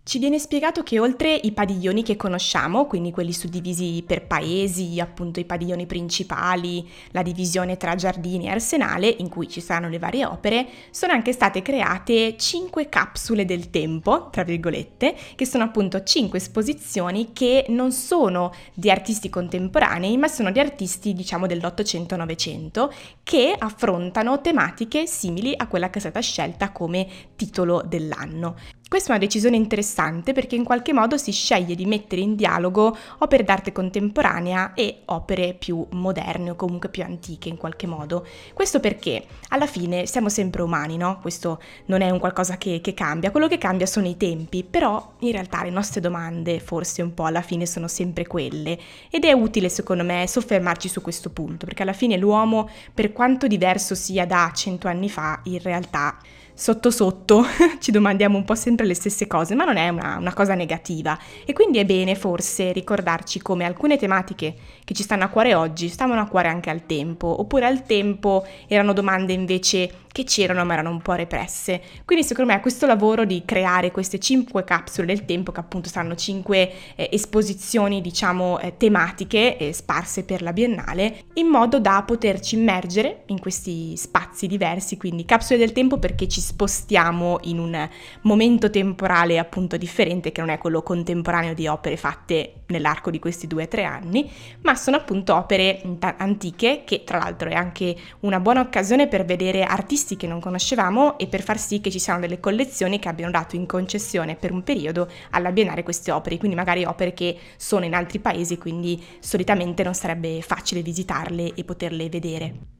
Ci 0.08 0.20
viene 0.20 0.38
spiegato 0.38 0.84
che 0.84 1.00
oltre 1.00 1.34
i 1.34 1.50
padiglioni 1.50 2.04
che 2.04 2.14
conosciamo, 2.14 2.86
quindi 2.86 3.10
quelli 3.10 3.32
suddivisi 3.32 4.04
per 4.06 4.24
paesi, 4.24 5.00
appunto 5.00 5.40
i 5.40 5.44
padiglioni 5.44 5.84
principali, 5.86 6.88
la 7.10 7.22
divisione 7.22 7.76
tra 7.76 7.96
giardini 7.96 8.46
e 8.46 8.50
arsenale, 8.50 9.08
in 9.08 9.28
cui 9.28 9.48
ci 9.48 9.60
saranno 9.60 9.88
le 9.88 9.98
varie 9.98 10.24
opere, 10.24 10.68
sono 10.92 11.12
anche 11.12 11.32
state 11.32 11.60
create 11.60 12.36
cinque 12.36 12.88
capsule 12.88 13.44
del 13.44 13.68
tempo, 13.70 14.28
tra 14.30 14.44
virgolette, 14.44 15.16
che 15.34 15.44
sono 15.44 15.64
appunto 15.64 16.00
cinque 16.04 16.38
esposizioni 16.38 17.32
che 17.32 17.64
non 17.70 17.90
sono 17.90 18.52
di 18.74 18.92
artisti 18.92 19.28
contemporanei, 19.28 20.16
ma 20.18 20.28
sono 20.28 20.52
di 20.52 20.60
artisti, 20.60 21.14
diciamo, 21.14 21.48
dell'Ottocento-Novecento, 21.48 22.92
che 23.24 23.56
affrontano 23.58 24.40
tematiche 24.40 25.08
simili 25.08 25.52
a 25.56 25.66
quella 25.66 25.90
che 25.90 25.98
è 25.98 26.00
stata 26.00 26.20
scelta 26.20 26.70
come 26.70 27.08
titolo 27.34 27.82
dell'anno. 27.84 28.54
Questa 28.88 29.08
è 29.12 29.16
una 29.16 29.24
decisione 29.24 29.56
interessante 29.56 30.32
perché 30.32 30.54
in 30.54 30.62
qualche 30.62 30.92
modo 30.92 31.16
si 31.16 31.32
sceglie 31.32 31.74
di 31.74 31.86
mettere 31.86 32.20
in 32.20 32.36
dialogo 32.36 32.96
opere 33.18 33.42
d'arte 33.42 33.72
contemporanea 33.72 34.74
e 34.74 35.00
opere 35.06 35.54
più 35.54 35.84
moderne 35.90 36.50
o 36.50 36.54
comunque 36.54 36.88
più 36.88 37.02
antiche 37.02 37.48
in 37.48 37.56
qualche 37.56 37.88
modo. 37.88 38.24
Questo 38.54 38.78
perché 38.78 39.26
alla 39.48 39.66
fine 39.66 40.06
siamo 40.06 40.28
sempre 40.28 40.62
umani, 40.62 40.96
no? 40.98 41.18
Questo 41.20 41.60
non 41.86 42.00
è 42.00 42.10
un 42.10 42.20
qualcosa 42.20 42.58
che, 42.58 42.80
che 42.80 42.94
cambia, 42.94 43.32
quello 43.32 43.48
che 43.48 43.58
cambia 43.58 43.86
sono 43.86 44.06
i 44.06 44.16
tempi, 44.16 44.62
però 44.62 45.14
in 45.18 45.32
realtà 45.32 45.64
le 45.64 45.70
nostre 45.70 46.00
domande 46.00 46.60
forse 46.60 47.02
un 47.02 47.12
po' 47.12 47.24
alla 47.24 47.42
fine 47.42 47.66
sono 47.66 47.88
sempre 47.88 48.24
quelle 48.28 48.78
ed 49.10 49.24
è 49.24 49.32
utile 49.32 49.68
secondo 49.68 50.04
me 50.04 50.28
soffermarci 50.28 50.88
su 50.88 51.00
questo 51.00 51.30
punto 51.30 51.66
perché 51.66 51.82
alla 51.82 51.92
fine 51.92 52.16
l'uomo 52.16 52.70
per 52.94 53.12
quanto 53.12 53.48
diverso 53.48 53.96
sia 53.96 54.24
da 54.26 54.52
cento 54.54 54.86
anni 54.86 55.10
fa 55.10 55.40
in 55.46 55.58
realtà 55.60 56.18
sotto 56.58 56.90
sotto 56.90 57.44
ci 57.80 57.90
domandiamo 57.90 58.38
un 58.38 58.44
po' 58.44 58.54
sempre 58.54 58.86
le 58.86 58.94
stesse 58.94 59.26
cose, 59.26 59.54
ma 59.54 59.64
non 59.64 59.76
è 59.76 59.90
una, 59.90 60.16
una, 60.16 60.32
cosa 60.32 60.54
negativa. 60.54 61.16
E 61.44 61.52
quindi 61.52 61.78
è 61.78 61.84
bene 61.84 62.14
forse 62.14 62.72
ricordarci 62.72 63.42
come 63.42 63.64
alcune 63.64 63.98
tematiche 63.98 64.54
che 64.82 64.94
ci 64.94 65.02
stanno 65.02 65.24
a 65.24 65.28
cuore 65.28 65.54
oggi 65.54 65.88
stavano 65.88 66.22
a 66.22 66.26
cuore 66.26 66.48
anche 66.48 66.70
al 66.70 66.86
tempo, 66.86 67.40
oppure 67.40 67.66
al 67.66 67.84
tempo 67.84 68.46
erano 68.66 68.94
domande 68.94 69.34
invece 69.34 70.04
che 70.16 70.24
c'erano 70.24 70.64
ma 70.64 70.72
erano 70.72 70.88
un 70.88 71.02
po' 71.02 71.12
represse. 71.12 71.78
Quindi 72.06 72.24
secondo 72.24 72.50
me 72.50 72.60
questo 72.60 72.86
lavoro 72.86 73.26
di 73.26 73.42
creare 73.44 73.90
queste 73.90 74.18
cinque 74.18 74.64
capsule 74.64 75.06
del 75.06 75.26
tempo, 75.26 75.52
che 75.52 75.60
appunto 75.60 75.90
saranno 75.90 76.14
cinque 76.14 76.72
eh, 76.94 77.10
esposizioni 77.12 78.00
diciamo 78.00 78.58
eh, 78.60 78.78
tematiche 78.78 79.58
eh, 79.58 79.74
sparse 79.74 80.24
per 80.24 80.40
la 80.40 80.54
Biennale, 80.54 81.24
in 81.34 81.48
modo 81.48 81.80
da 81.80 82.02
poterci 82.06 82.56
immergere 82.56 83.24
in 83.26 83.38
questi 83.38 83.94
spazi 83.98 84.46
diversi, 84.46 84.96
quindi 84.96 85.26
capsule 85.26 85.58
del 85.58 85.72
tempo 85.72 85.98
perché 85.98 86.26
ci 86.28 86.40
spostiamo 86.40 87.40
in 87.42 87.58
un 87.58 87.86
momento 88.22 88.70
temporale 88.70 89.38
appunto 89.38 89.76
differente 89.76 90.32
che 90.32 90.40
non 90.40 90.48
è 90.48 90.56
quello 90.56 90.80
contemporaneo 90.80 91.52
di 91.52 91.66
opere 91.66 91.98
fatte 91.98 92.62
nell'arco 92.68 93.10
di 93.10 93.18
questi 93.18 93.46
due 93.46 93.64
o 93.64 93.68
tre 93.68 93.84
anni, 93.84 94.30
ma 94.62 94.74
sono 94.76 94.96
appunto 94.96 95.34
opere 95.34 95.82
antiche 96.16 96.84
che 96.86 97.04
tra 97.04 97.18
l'altro 97.18 97.50
è 97.50 97.54
anche 97.54 97.94
una 98.20 98.40
buona 98.40 98.60
occasione 98.60 99.08
per 99.08 99.26
vedere 99.26 99.62
artisti 99.62 100.04
artisti 100.06 100.16
che 100.16 100.28
non 100.28 100.40
conoscevamo 100.40 101.18
e 101.18 101.26
per 101.26 101.42
far 101.42 101.58
sì 101.58 101.80
che 101.80 101.90
ci 101.90 101.98
siano 101.98 102.20
delle 102.20 102.38
collezioni 102.38 103.00
che 103.00 103.08
abbiano 103.08 103.32
dato 103.32 103.56
in 103.56 103.66
concessione 103.66 104.36
per 104.36 104.52
un 104.52 104.62
periodo 104.62 105.08
alla 105.30 105.50
Biennale 105.50 105.82
queste 105.82 106.12
opere, 106.12 106.38
quindi 106.38 106.56
magari 106.56 106.84
opere 106.84 107.12
che 107.12 107.36
sono 107.56 107.84
in 107.84 107.94
altri 107.94 108.20
paesi, 108.20 108.56
quindi 108.56 109.02
solitamente 109.18 109.82
non 109.82 109.94
sarebbe 109.94 110.40
facile 110.42 110.82
visitarle 110.82 111.54
e 111.54 111.64
poterle 111.64 112.08
vedere. 112.08 112.75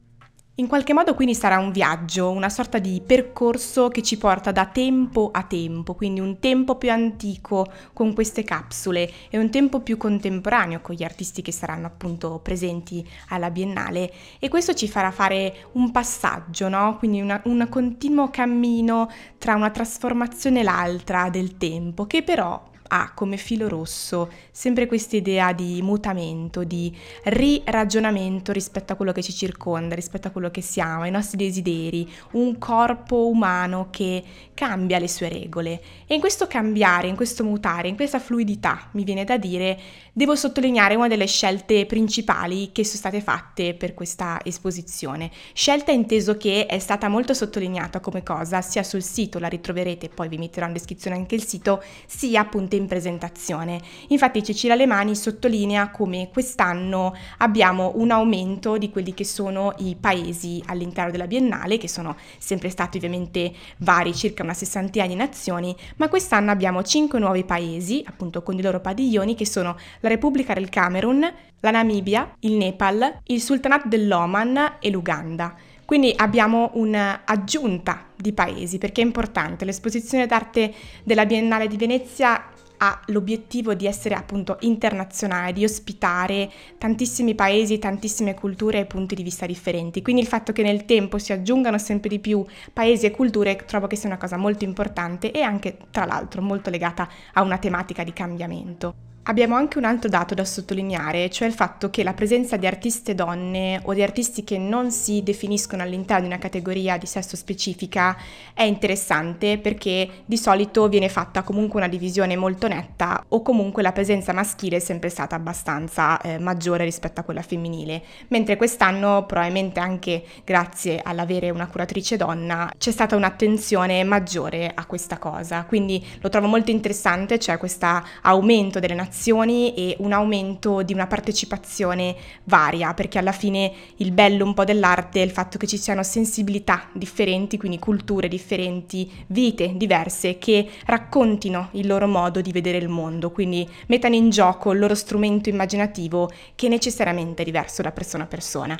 In 0.59 0.65
qualche 0.65 0.91
modo 0.91 1.13
quindi 1.13 1.35
sarà 1.35 1.59
un 1.59 1.71
viaggio, 1.71 2.31
una 2.31 2.49
sorta 2.49 2.79
di 2.79 2.99
percorso 3.05 3.89
che 3.89 4.01
ci 4.01 4.17
porta 4.17 4.51
da 4.51 4.65
tempo 4.65 5.29
a 5.31 5.43
tempo, 5.43 5.93
quindi 5.93 6.19
un 6.19 6.39
tempo 6.39 6.77
più 6.77 6.89
antico 6.89 7.67
con 7.93 8.15
queste 8.15 8.43
capsule 8.43 9.07
e 9.29 9.37
un 9.37 9.51
tempo 9.51 9.81
più 9.81 9.97
contemporaneo 9.97 10.81
con 10.81 10.95
gli 10.95 11.03
artisti 11.03 11.43
che 11.43 11.51
saranno 11.51 11.85
appunto 11.85 12.39
presenti 12.41 13.07
alla 13.27 13.51
Biennale 13.51 14.11
e 14.39 14.49
questo 14.49 14.73
ci 14.73 14.87
farà 14.87 15.11
fare 15.11 15.67
un 15.73 15.91
passaggio, 15.91 16.69
no? 16.69 16.97
quindi 16.97 17.21
una, 17.21 17.39
un 17.45 17.67
continuo 17.69 18.31
cammino 18.31 19.11
tra 19.37 19.53
una 19.53 19.69
trasformazione 19.69 20.61
e 20.61 20.63
l'altra 20.63 21.29
del 21.29 21.57
tempo 21.57 22.07
che 22.07 22.23
però 22.23 22.59
ha 22.87 23.11
come 23.13 23.37
filo 23.37 23.67
rosso 23.67 24.29
sempre 24.51 24.85
questa 24.85 25.15
idea 25.15 25.53
di 25.53 25.81
mutamento, 25.81 26.63
di 26.63 26.95
riragionamento 27.23 28.51
rispetto 28.51 28.93
a 28.93 28.95
quello 28.95 29.11
che 29.11 29.21
ci 29.21 29.33
circonda, 29.33 29.95
rispetto 29.95 30.27
a 30.27 30.31
quello 30.31 30.51
che 30.51 30.61
siamo, 30.61 31.03
ai 31.03 31.11
nostri 31.11 31.37
desideri, 31.37 32.09
un 32.31 32.57
corpo 32.57 33.27
umano 33.27 33.87
che 33.91 34.23
cambia 34.53 34.99
le 34.99 35.07
sue 35.07 35.29
regole. 35.29 35.81
E 36.07 36.15
in 36.15 36.19
questo 36.19 36.47
cambiare, 36.47 37.07
in 37.07 37.15
questo 37.15 37.43
mutare, 37.43 37.87
in 37.87 37.95
questa 37.95 38.19
fluidità, 38.19 38.89
mi 38.91 39.03
viene 39.03 39.23
da 39.23 39.37
dire, 39.37 39.79
devo 40.17 40.35
sottolineare 40.35 40.95
una 40.95 41.07
delle 41.07 41.27
scelte 41.27 41.85
principali 41.85 42.71
che 42.71 42.83
sono 42.83 42.97
state 42.97 43.21
fatte 43.21 43.75
per 43.75 43.93
questa 43.93 44.39
esposizione. 44.43 45.29
Scelta 45.53 45.91
inteso 45.91 46.37
che 46.37 46.65
è 46.65 46.79
stata 46.79 47.07
molto 47.07 47.35
sottolineata 47.35 47.99
come 47.99 48.23
cosa 48.23 48.63
sia 48.63 48.81
sul 48.81 49.03
sito, 49.03 49.37
la 49.37 49.47
ritroverete, 49.47 50.09
poi 50.09 50.27
vi 50.27 50.39
metterò 50.39 50.65
in 50.65 50.73
descrizione 50.73 51.17
anche 51.17 51.35
il 51.35 51.45
sito, 51.45 51.83
sia 52.07 52.41
appunto 52.41 52.75
in 52.75 52.87
presentazione. 52.87 53.79
Infatti 54.07 54.43
Cecilia 54.43 54.73
Lemani 54.73 55.15
sottolinea 55.15 55.91
come 55.91 56.31
quest'anno 56.33 57.15
abbiamo 57.37 57.91
un 57.97 58.09
aumento 58.09 58.79
di 58.79 58.89
quelli 58.89 59.13
che 59.13 59.23
sono 59.23 59.75
i 59.77 59.95
paesi 59.99 60.63
all'interno 60.65 61.11
della 61.11 61.27
Biennale, 61.27 61.77
che 61.77 61.87
sono 61.87 62.15
sempre 62.39 62.71
stati 62.71 62.97
ovviamente 62.97 63.53
vari, 63.77 64.15
circa 64.15 64.41
una 64.41 64.55
sessantina 64.55 65.05
di 65.05 65.13
nazioni, 65.13 65.75
ma 65.97 66.09
quest'anno 66.09 66.49
abbiamo 66.49 66.81
cinque 66.81 67.19
nuovi 67.19 67.43
paesi, 67.43 68.03
appunto 68.07 68.41
con 68.41 68.57
i 68.57 68.63
loro 68.63 68.79
padiglioni, 68.81 69.35
che 69.35 69.45
sono 69.45 69.77
la 70.07 70.13
Repubblica 70.13 70.53
del 70.53 70.69
Camerun, 70.69 71.31
la 71.59 71.71
Namibia, 71.71 72.35
il 72.39 72.53
Nepal, 72.53 73.19
il 73.25 73.41
Sultanato 73.41 73.89
dell'Oman 73.89 74.77
e 74.79 74.89
l'Uganda. 74.89 75.53
Quindi 75.85 76.13
abbiamo 76.15 76.71
un'aggiunta 76.73 78.07
di 78.15 78.33
paesi 78.33 78.77
perché 78.77 79.01
è 79.01 79.05
importante. 79.05 79.65
L'esposizione 79.65 80.25
d'arte 80.25 80.73
della 81.03 81.25
Biennale 81.25 81.67
di 81.67 81.77
Venezia 81.77 82.51
ha 82.79 83.01
l'obiettivo 83.07 83.73
di 83.73 83.87
essere 83.87 84.13
appunto 84.15 84.57
internazionale, 84.61 85.53
di 85.53 85.63
ospitare 85.63 86.51
tantissimi 86.77 87.35
paesi, 87.35 87.79
tantissime 87.79 88.33
culture 88.33 88.79
e 88.79 88.85
punti 88.85 89.15
di 89.15 89.23
vista 89.23 89.45
differenti. 89.45 90.01
Quindi 90.01 90.21
il 90.21 90.27
fatto 90.27 90.53
che 90.53 90.61
nel 90.61 90.85
tempo 90.85 91.17
si 91.17 91.33
aggiungano 91.33 91.77
sempre 91.77 92.09
di 92.09 92.19
più 92.19 92.45
paesi 92.71 93.05
e 93.05 93.11
culture 93.11 93.55
trovo 93.65 93.87
che 93.87 93.95
sia 93.95 94.09
una 94.09 94.17
cosa 94.17 94.37
molto 94.37 94.63
importante 94.63 95.31
e 95.31 95.41
anche 95.41 95.77
tra 95.89 96.05
l'altro 96.05 96.41
molto 96.41 96.69
legata 96.69 97.09
a 97.33 97.41
una 97.41 97.57
tematica 97.57 98.03
di 98.03 98.13
cambiamento. 98.13 99.07
Abbiamo 99.29 99.55
anche 99.55 99.77
un 99.77 99.83
altro 99.83 100.07
dato 100.07 100.33
da 100.33 100.45
sottolineare, 100.45 101.29
cioè 101.29 101.49
il 101.49 101.53
fatto 101.53 101.89
che 101.89 102.01
la 102.01 102.13
presenza 102.13 102.55
di 102.55 102.65
artiste 102.65 103.13
donne 103.13 103.81
o 103.83 103.93
di 103.93 104.01
artisti 104.01 104.45
che 104.45 104.57
non 104.57 104.89
si 104.89 105.21
definiscono 105.21 105.83
all'interno 105.83 106.21
di 106.21 106.27
una 106.27 106.37
categoria 106.37 106.97
di 106.97 107.07
sesso 107.07 107.35
specifica 107.35 108.15
è 108.53 108.63
interessante 108.63 109.57
perché 109.57 110.09
di 110.23 110.37
solito 110.37 110.87
viene 110.87 111.09
fatta 111.09 111.43
comunque 111.43 111.77
una 111.77 111.89
divisione 111.89 112.37
molto 112.37 112.69
netta 112.69 113.21
o 113.27 113.41
comunque 113.41 113.81
la 113.81 113.91
presenza 113.91 114.31
maschile 114.31 114.77
è 114.77 114.79
sempre 114.79 115.09
stata 115.09 115.35
abbastanza 115.35 116.21
eh, 116.21 116.39
maggiore 116.39 116.85
rispetto 116.85 117.19
a 117.19 117.23
quella 117.23 117.41
femminile, 117.41 118.01
mentre 118.29 118.55
quest'anno 118.55 119.25
probabilmente 119.25 119.81
anche 119.81 120.23
grazie 120.45 121.01
all'avere 121.03 121.49
una 121.49 121.67
curatrice 121.67 122.15
donna 122.15 122.71
c'è 122.77 122.91
stata 122.91 123.17
un'attenzione 123.17 124.05
maggiore 124.05 124.71
a 124.73 124.85
questa 124.85 125.17
cosa, 125.17 125.65
quindi 125.65 126.01
lo 126.21 126.29
trovo 126.29 126.47
molto 126.47 126.71
interessante, 126.71 127.37
cioè 127.39 127.57
questo 127.57 127.87
aumento 128.21 128.79
delle 128.79 128.93
nazioni 128.93 129.15
informazioni 129.17 129.73
e 129.73 129.95
un 129.99 130.13
aumento 130.13 130.83
di 130.83 130.93
una 130.93 131.07
partecipazione 131.07 132.15
varia, 132.43 132.93
perché 132.93 133.17
alla 133.17 133.31
fine 133.31 133.71
il 133.97 134.11
bello 134.11 134.45
un 134.45 134.53
po' 134.53 134.63
dell'arte 134.63 135.21
è 135.21 135.25
il 135.25 135.31
fatto 135.31 135.57
che 135.57 135.67
ci 135.67 135.77
siano 135.77 136.03
sensibilità 136.03 136.87
differenti, 136.93 137.57
quindi 137.57 137.79
culture 137.79 138.27
differenti, 138.27 139.09
vite 139.27 139.73
diverse 139.75 140.37
che 140.37 140.69
raccontino 140.85 141.69
il 141.71 141.87
loro 141.87 142.07
modo 142.07 142.41
di 142.41 142.51
vedere 142.51 142.77
il 142.77 142.89
mondo, 142.89 143.31
quindi 143.31 143.67
mettano 143.87 144.15
in 144.15 144.29
gioco 144.29 144.71
il 144.71 144.79
loro 144.79 144.95
strumento 144.95 145.49
immaginativo 145.49 146.29
che 146.55 146.67
necessariamente 146.67 147.41
è 147.41 147.45
diverso 147.45 147.81
da 147.81 147.91
persona 147.91 148.23
a 148.23 148.27
persona. 148.27 148.79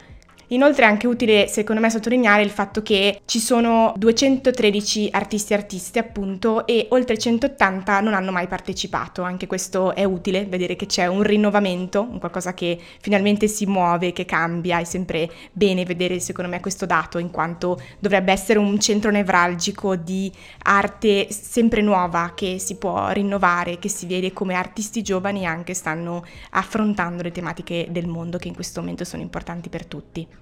Inoltre 0.50 0.86
è 0.86 0.88
anche 0.88 1.08
utile 1.08 1.50
secondo 1.50 1.82
me 1.82 1.90
sottolineare 1.90 2.42
il 2.42 2.50
fatto 2.50 2.82
che 2.82 3.20
ci 3.26 3.38
sono 3.38 3.92
213 3.98 5.10
artisti 5.12 5.54
artiste 5.54 6.00
appunto 6.00 6.66
e 6.66 6.86
oltre 6.92 7.18
180 7.18 8.00
non 8.00 8.14
hanno 8.14 8.32
mai 8.32 8.48
partecipato, 8.48 9.24
anche 9.24 9.46
questo 9.46 9.94
è 9.94 10.06
utile 10.06 10.46
vedere 10.46 10.78
che 10.78 10.86
c'è 10.86 11.06
un 11.08 11.22
rinnovamento, 11.22 12.02
un 12.02 12.20
qualcosa 12.20 12.54
che 12.54 12.80
finalmente 13.02 13.50
si 13.50 13.66
muove, 13.66 14.14
che 14.14 14.24
cambia, 14.24 14.80
è 14.80 14.86
sempre 14.86 15.30
bene 15.52 15.84
vedere 15.84 16.22
secondo 16.22 16.50
me 16.50 16.62
questo 16.62 16.86
dato 16.86 17.18
in 17.18 17.30
quanto 17.30 17.78
dovrebbe 18.00 18.32
essere 18.32 18.58
un 18.58 18.80
centro 18.80 19.12
nevralgico 19.12 19.98
di 19.98 20.32
arte 20.64 21.28
sempre 21.30 21.82
nuova 21.82 22.32
che 22.34 22.58
si 22.58 22.78
può 22.78 23.10
rinnovare, 23.10 23.80
che 23.80 23.90
si 23.90 24.06
vede 24.06 24.32
come 24.32 24.54
artisti 24.54 25.02
giovani 25.02 25.46
anche 25.46 25.74
stanno 25.74 26.24
affrontando 26.52 27.22
le 27.22 27.34
tematiche 27.34 27.88
del 27.90 28.08
mondo 28.08 28.38
che 28.38 28.48
in 28.48 28.56
questo 28.56 28.80
momento 28.80 29.04
sono 29.04 29.22
importanti 29.22 29.68
per 29.68 29.86
tutti. 29.86 30.37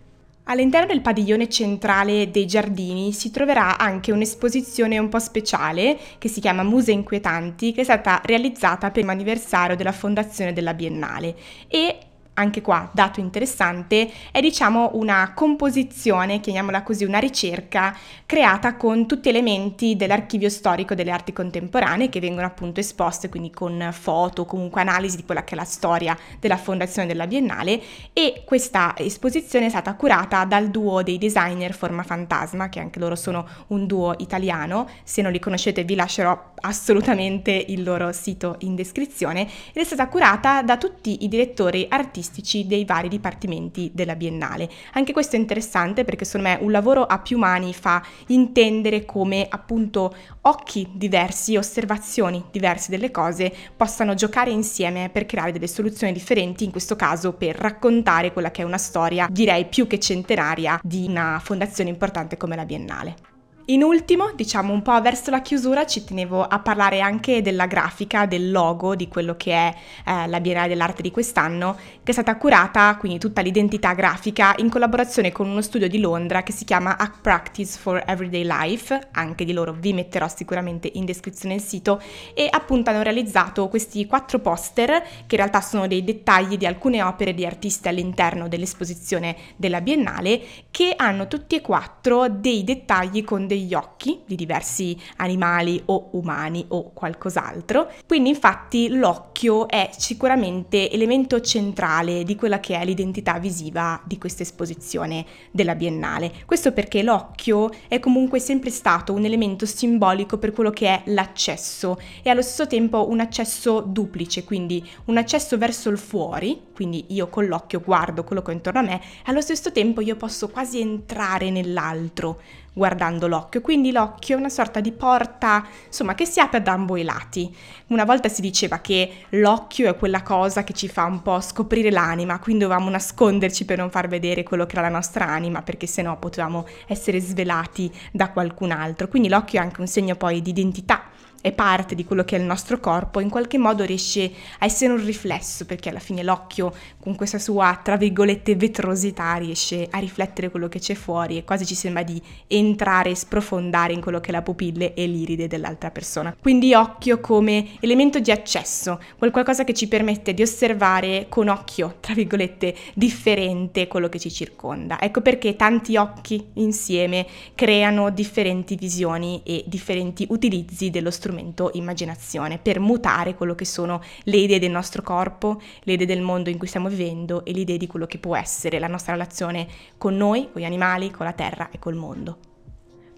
All'interno 0.47 0.85
del 0.85 1.01
padiglione 1.01 1.49
centrale 1.49 2.29
dei 2.29 2.45
giardini 2.45 3.11
si 3.13 3.31
troverà 3.31 3.79
anche 3.79 4.11
un'esposizione 4.11 4.99
un 4.99 5.09
po' 5.09 5.17
speciale 5.17 5.97
che 6.19 6.27
si 6.27 6.39
chiama 6.39 6.61
Muse 6.61 6.91
Inquietanti, 6.91 7.71
che 7.71 7.81
è 7.81 7.83
stata 7.83 8.21
realizzata 8.23 8.91
per 8.91 9.05
l'anniversario 9.05 9.75
della 9.75 9.91
fondazione 9.91 10.53
della 10.53 10.75
Biennale. 10.75 11.35
E 11.67 11.97
anche 12.35 12.61
qua, 12.61 12.89
dato 12.91 13.19
interessante, 13.19 14.11
è 14.31 14.41
diciamo 14.41 14.91
una 14.93 15.31
composizione, 15.33 16.39
chiamiamola 16.39 16.83
così, 16.83 17.05
una 17.05 17.19
ricerca 17.19 17.95
creata 18.25 18.75
con 18.75 19.07
tutti 19.07 19.29
elementi 19.29 19.95
dell'archivio 19.95 20.49
storico 20.49 20.95
delle 20.95 21.11
arti 21.11 21.31
contemporanee 21.31 22.09
che 22.09 22.19
vengono 22.19 22.45
appunto 22.45 22.79
esposte, 22.79 23.29
quindi 23.29 23.51
con 23.51 23.89
foto, 23.91 24.45
comunque 24.45 24.81
analisi 24.81 25.15
di 25.15 25.23
quella 25.23 25.43
che 25.43 25.53
è 25.53 25.57
la 25.57 25.63
storia 25.63 26.17
della 26.39 26.57
fondazione 26.57 27.07
della 27.07 27.27
Biennale. 27.27 27.81
E 28.11 28.43
questa 28.45 28.93
esposizione 28.97 29.67
è 29.67 29.69
stata 29.69 29.95
curata 29.95 30.43
dal 30.43 30.69
duo 30.69 31.03
dei 31.03 31.17
designer 31.17 31.73
Forma 31.73 32.03
Fantasma, 32.03 32.67
che 32.67 32.79
anche 32.81 32.99
loro 32.99 33.15
sono 33.15 33.47
un 33.67 33.85
duo 33.85 34.13
italiano, 34.17 34.89
se 35.03 35.21
non 35.21 35.31
li 35.31 35.39
conoscete 35.39 35.83
vi 35.85 35.95
lascerò 35.95 36.51
assolutamente 36.61 37.51
il 37.51 37.83
loro 37.83 38.11
sito 38.11 38.57
in 38.59 38.75
descrizione. 38.75 39.41
Ed 39.71 39.81
è 39.81 39.83
stata 39.85 40.07
curata 40.09 40.61
da 40.63 40.77
tutti 40.77 41.23
i 41.23 41.29
direttori 41.29 41.85
artistici 41.89 42.23
artistici 42.25 42.65
dei 42.65 42.85
vari 42.85 43.07
dipartimenti 43.07 43.91
della 43.93 44.15
Biennale. 44.15 44.69
Anche 44.93 45.13
questo 45.13 45.35
è 45.35 45.39
interessante 45.39 46.03
perché 46.03 46.25
secondo 46.25 46.49
me 46.49 46.57
un 46.61 46.71
lavoro 46.71 47.05
a 47.05 47.19
più 47.19 47.37
mani 47.37 47.73
fa 47.73 48.03
intendere 48.27 49.05
come 49.05 49.45
appunto 49.47 50.13
occhi 50.41 50.89
diversi, 50.93 51.55
osservazioni 51.55 52.43
diverse 52.51 52.89
delle 52.89 53.11
cose 53.11 53.53
possano 53.75 54.15
giocare 54.15 54.49
insieme 54.49 55.09
per 55.09 55.25
creare 55.25 55.51
delle 55.51 55.67
soluzioni 55.67 56.13
differenti, 56.13 56.63
in 56.63 56.71
questo 56.71 56.95
caso 56.95 57.33
per 57.33 57.55
raccontare 57.55 58.33
quella 58.33 58.51
che 58.51 58.63
è 58.63 58.65
una 58.65 58.77
storia 58.77 59.27
direi 59.29 59.65
più 59.65 59.85
che 59.87 59.99
centenaria 59.99 60.79
di 60.81 61.05
una 61.07 61.39
fondazione 61.43 61.89
importante 61.89 62.37
come 62.37 62.55
la 62.55 62.65
Biennale. 62.65 63.34
In 63.69 63.81
ultimo, 63.81 64.31
diciamo 64.35 64.71
un 64.71 64.83
po' 64.83 65.01
verso 65.01 65.31
la 65.31 65.41
chiusura, 65.41 65.87
ci 65.87 66.03
tenevo 66.03 66.43
a 66.43 66.59
parlare 66.59 66.99
anche 66.99 67.41
della 67.41 67.65
grafica, 67.65 68.27
del 68.27 68.51
logo 68.51 68.95
di 68.95 69.07
quello 69.07 69.35
che 69.37 69.53
è 69.53 69.75
eh, 70.05 70.27
la 70.27 70.39
Biennale 70.39 70.67
dell'Arte 70.67 71.01
di 71.01 71.09
quest'anno, 71.09 71.75
che 72.03 72.11
è 72.11 72.13
stata 72.13 72.37
curata, 72.37 72.95
quindi 72.95 73.17
tutta 73.17 73.41
l'identità 73.41 73.93
grafica, 73.93 74.53
in 74.57 74.69
collaborazione 74.69 75.31
con 75.31 75.49
uno 75.49 75.63
studio 75.63 75.87
di 75.87 75.97
Londra 75.97 76.43
che 76.43 76.51
si 76.51 76.63
chiama 76.63 76.95
Act 76.95 77.21
Practice 77.21 77.79
for 77.79 78.03
Everyday 78.05 78.43
Life, 78.45 79.07
anche 79.13 79.45
di 79.45 79.51
loro 79.51 79.73
vi 79.73 79.93
metterò 79.93 80.27
sicuramente 80.27 80.91
in 80.93 81.05
descrizione 81.05 81.55
il 81.55 81.61
sito, 81.61 81.99
e 82.35 82.47
appunto 82.47 82.91
hanno 82.91 83.01
realizzato 83.01 83.67
questi 83.67 84.05
quattro 84.05 84.37
poster, 84.37 85.01
che 85.25 85.35
in 85.35 85.37
realtà 85.37 85.61
sono 85.61 85.87
dei 85.87 86.03
dettagli 86.03 86.57
di 86.57 86.67
alcune 86.67 87.01
opere 87.01 87.33
di 87.33 87.43
artisti 87.47 87.87
all'interno 87.87 88.47
dell'esposizione 88.47 89.35
della 89.55 89.81
Biennale, 89.81 90.39
che 90.69 90.93
hanno 90.95 91.27
tutti 91.27 91.55
e 91.55 91.61
quattro 91.61 92.29
dei 92.29 92.63
dettagli 92.63 93.23
con 93.23 93.47
dei 93.47 93.53
degli 93.55 93.73
occhi 93.73 94.21
di 94.25 94.35
diversi 94.35 94.97
animali 95.17 95.81
o 95.85 96.09
umani 96.11 96.65
o 96.69 96.91
qualcos'altro. 96.91 97.89
Quindi 98.05 98.29
infatti 98.29 98.89
l'occhio 98.89 99.67
è 99.67 99.89
sicuramente 99.97 100.91
elemento 100.91 101.39
centrale 101.39 102.23
di 102.23 102.35
quella 102.35 102.59
che 102.59 102.77
è 102.77 102.83
l'identità 102.83 103.39
visiva 103.39 104.01
di 104.05 104.17
questa 104.17 104.43
esposizione 104.43 105.25
della 105.51 105.75
Biennale. 105.75 106.31
Questo 106.45 106.73
perché 106.73 107.01
l'occhio 107.01 107.69
è 107.87 107.99
comunque 107.99 108.39
sempre 108.39 108.69
stato 108.69 109.13
un 109.13 109.23
elemento 109.23 109.65
simbolico 109.65 110.37
per 110.37 110.51
quello 110.51 110.71
che 110.71 110.87
è 110.87 111.01
l'accesso 111.05 111.97
e 112.21 112.29
allo 112.29 112.41
stesso 112.41 112.67
tempo 112.67 113.09
un 113.09 113.21
accesso 113.21 113.81
duplice, 113.81 114.43
quindi 114.43 114.85
un 115.05 115.17
accesso 115.17 115.57
verso 115.57 115.89
il 115.89 115.97
fuori, 115.97 116.61
quindi 116.73 117.05
io 117.09 117.27
con 117.27 117.45
l'occhio 117.45 117.79
guardo 117.79 118.23
quello 118.23 118.41
che 118.41 118.51
ho 118.51 118.53
intorno 118.53 118.79
a 118.79 118.83
me, 118.83 118.99
e 118.99 119.01
allo 119.25 119.41
stesso 119.41 119.71
tempo 119.71 120.01
io 120.01 120.15
posso 120.15 120.49
quasi 120.49 120.79
entrare 120.79 121.49
nell'altro 121.49 122.41
guardando 122.75 123.27
l'occhio, 123.27 123.61
quindi 123.61 123.93
l'occhio 123.93 124.35
è 124.35 124.39
una 124.39 124.49
sorta 124.49 124.81
di 124.81 124.91
porta, 124.91 125.65
insomma, 125.87 126.13
che 126.13 126.25
si 126.25 126.41
apre 126.41 126.61
da 126.61 126.73
ambo 126.73 126.97
i 126.97 127.03
lati. 127.03 127.55
Una 127.87 128.03
volta 128.03 128.27
si 128.27 128.41
diceva 128.41 128.79
che 128.79 129.25
l'occhio 129.29 129.89
è 129.89 129.95
quella 129.95 130.21
cosa 130.21 130.65
che 130.65 130.73
ci 130.73 130.89
fa 130.89 131.05
un 131.05 131.21
po' 131.21 131.39
scoprire 131.39 131.89
l'anima, 131.89 132.37
quindi 132.39 132.63
dovevamo 132.63 132.89
nasconderci 132.89 133.63
per 133.63 133.77
non 133.77 133.89
far 133.89 134.09
vedere 134.09 134.43
quello 134.43 134.65
che 134.65 134.73
era 134.77 134.89
la 134.89 134.93
nostra 134.93 135.25
anima, 135.25 135.61
perché 135.61 135.87
sennò 135.87 136.17
potevamo 136.17 136.67
essere 136.85 137.21
svelati 137.21 137.89
da 138.11 138.29
qualcun 138.31 138.71
altro. 138.71 139.07
Quindi 139.07 139.29
l'occhio 139.29 139.59
è 139.59 139.63
anche 139.63 139.79
un 139.79 139.87
segno 139.87 140.15
poi 140.15 140.41
di 140.41 140.49
identità 140.49 141.13
è 141.45 141.51
parte 141.51 141.93
di 141.93 142.05
quello 142.05 142.23
che 142.23 142.37
è 142.37 142.39
il 142.39 142.45
nostro 142.45 142.79
corpo, 142.79 143.19
in 143.19 143.29
qualche 143.29 143.59
modo 143.59 143.83
riesce 143.83 144.31
a 144.57 144.65
essere 144.65 144.91
un 144.91 145.05
riflesso, 145.05 145.67
perché 145.67 145.89
alla 145.89 145.99
fine 145.99 146.23
l'occhio 146.23 146.73
con 146.99 147.13
questa 147.13 147.37
sua, 147.37 147.79
tra 147.83 147.97
virgolette, 147.97 148.55
vetrosità 148.55 149.35
riesce 149.35 149.87
a 149.91 149.99
riflettere 149.99 150.49
quello 150.49 150.67
che 150.67 150.79
c'è 150.79 150.95
fuori 150.95 151.37
e 151.37 151.43
quasi 151.43 151.67
ci 151.67 151.75
sembra 151.75 152.01
di 152.01 152.19
entrare 152.47 153.11
e 153.11 153.15
sprofondare 153.15 153.93
in 153.93 154.01
quello 154.01 154.19
che 154.19 154.29
è 154.29 154.31
la 154.31 154.41
pupille 154.41 154.95
e 154.95 155.05
l'iride 155.05 155.45
dell'altra 155.45 155.91
persona. 155.91 156.35
Quindi 156.41 156.73
occhio 156.73 157.19
come 157.19 157.77
elemento 157.79 158.17
di 158.17 158.31
accesso, 158.31 158.99
qualcosa 159.19 159.63
che 159.63 159.75
ci 159.75 159.87
permette 159.87 160.33
di 160.33 160.41
osservare 160.41 161.27
con 161.29 161.47
occhio, 161.47 161.97
tra 161.99 162.15
virgolette, 162.15 162.73
differente 162.95 163.87
quello 163.87 164.09
che 164.09 164.17
ci 164.17 164.31
circonda. 164.31 164.99
Ecco 164.99 165.21
perché 165.21 165.55
tanti 165.55 165.95
occhi 165.95 166.43
insieme 166.53 167.27
creano 167.53 168.09
differenti 168.09 168.75
visioni 168.75 169.41
e 169.43 169.63
differenti 169.67 170.25
utilizzi 170.27 170.89
dello 170.89 171.11
strumento 171.11 171.33
strumento 171.35 171.71
immaginazione 171.73 172.57
per 172.57 172.79
mutare 172.79 173.35
quello 173.35 173.55
che 173.55 173.65
sono 173.65 174.01
le 174.23 174.37
idee 174.37 174.59
del 174.59 174.71
nostro 174.71 175.01
corpo, 175.01 175.61
le 175.83 175.93
idee 175.93 176.05
del 176.05 176.21
mondo 176.21 176.49
in 176.49 176.57
cui 176.57 176.67
stiamo 176.67 176.87
vivendo 176.87 177.43
e 177.43 177.51
le 177.51 177.59
idee 177.59 177.77
di 177.77 177.87
quello 177.87 178.05
che 178.05 178.17
può 178.17 178.35
essere 178.35 178.79
la 178.79 178.87
nostra 178.87 179.11
relazione 179.13 179.67
con 179.97 180.15
noi, 180.15 180.49
con 180.51 180.61
gli 180.61 180.65
animali, 180.65 181.11
con 181.11 181.25
la 181.25 181.33
terra 181.33 181.69
e 181.71 181.79
col 181.79 181.95
mondo. 181.95 182.54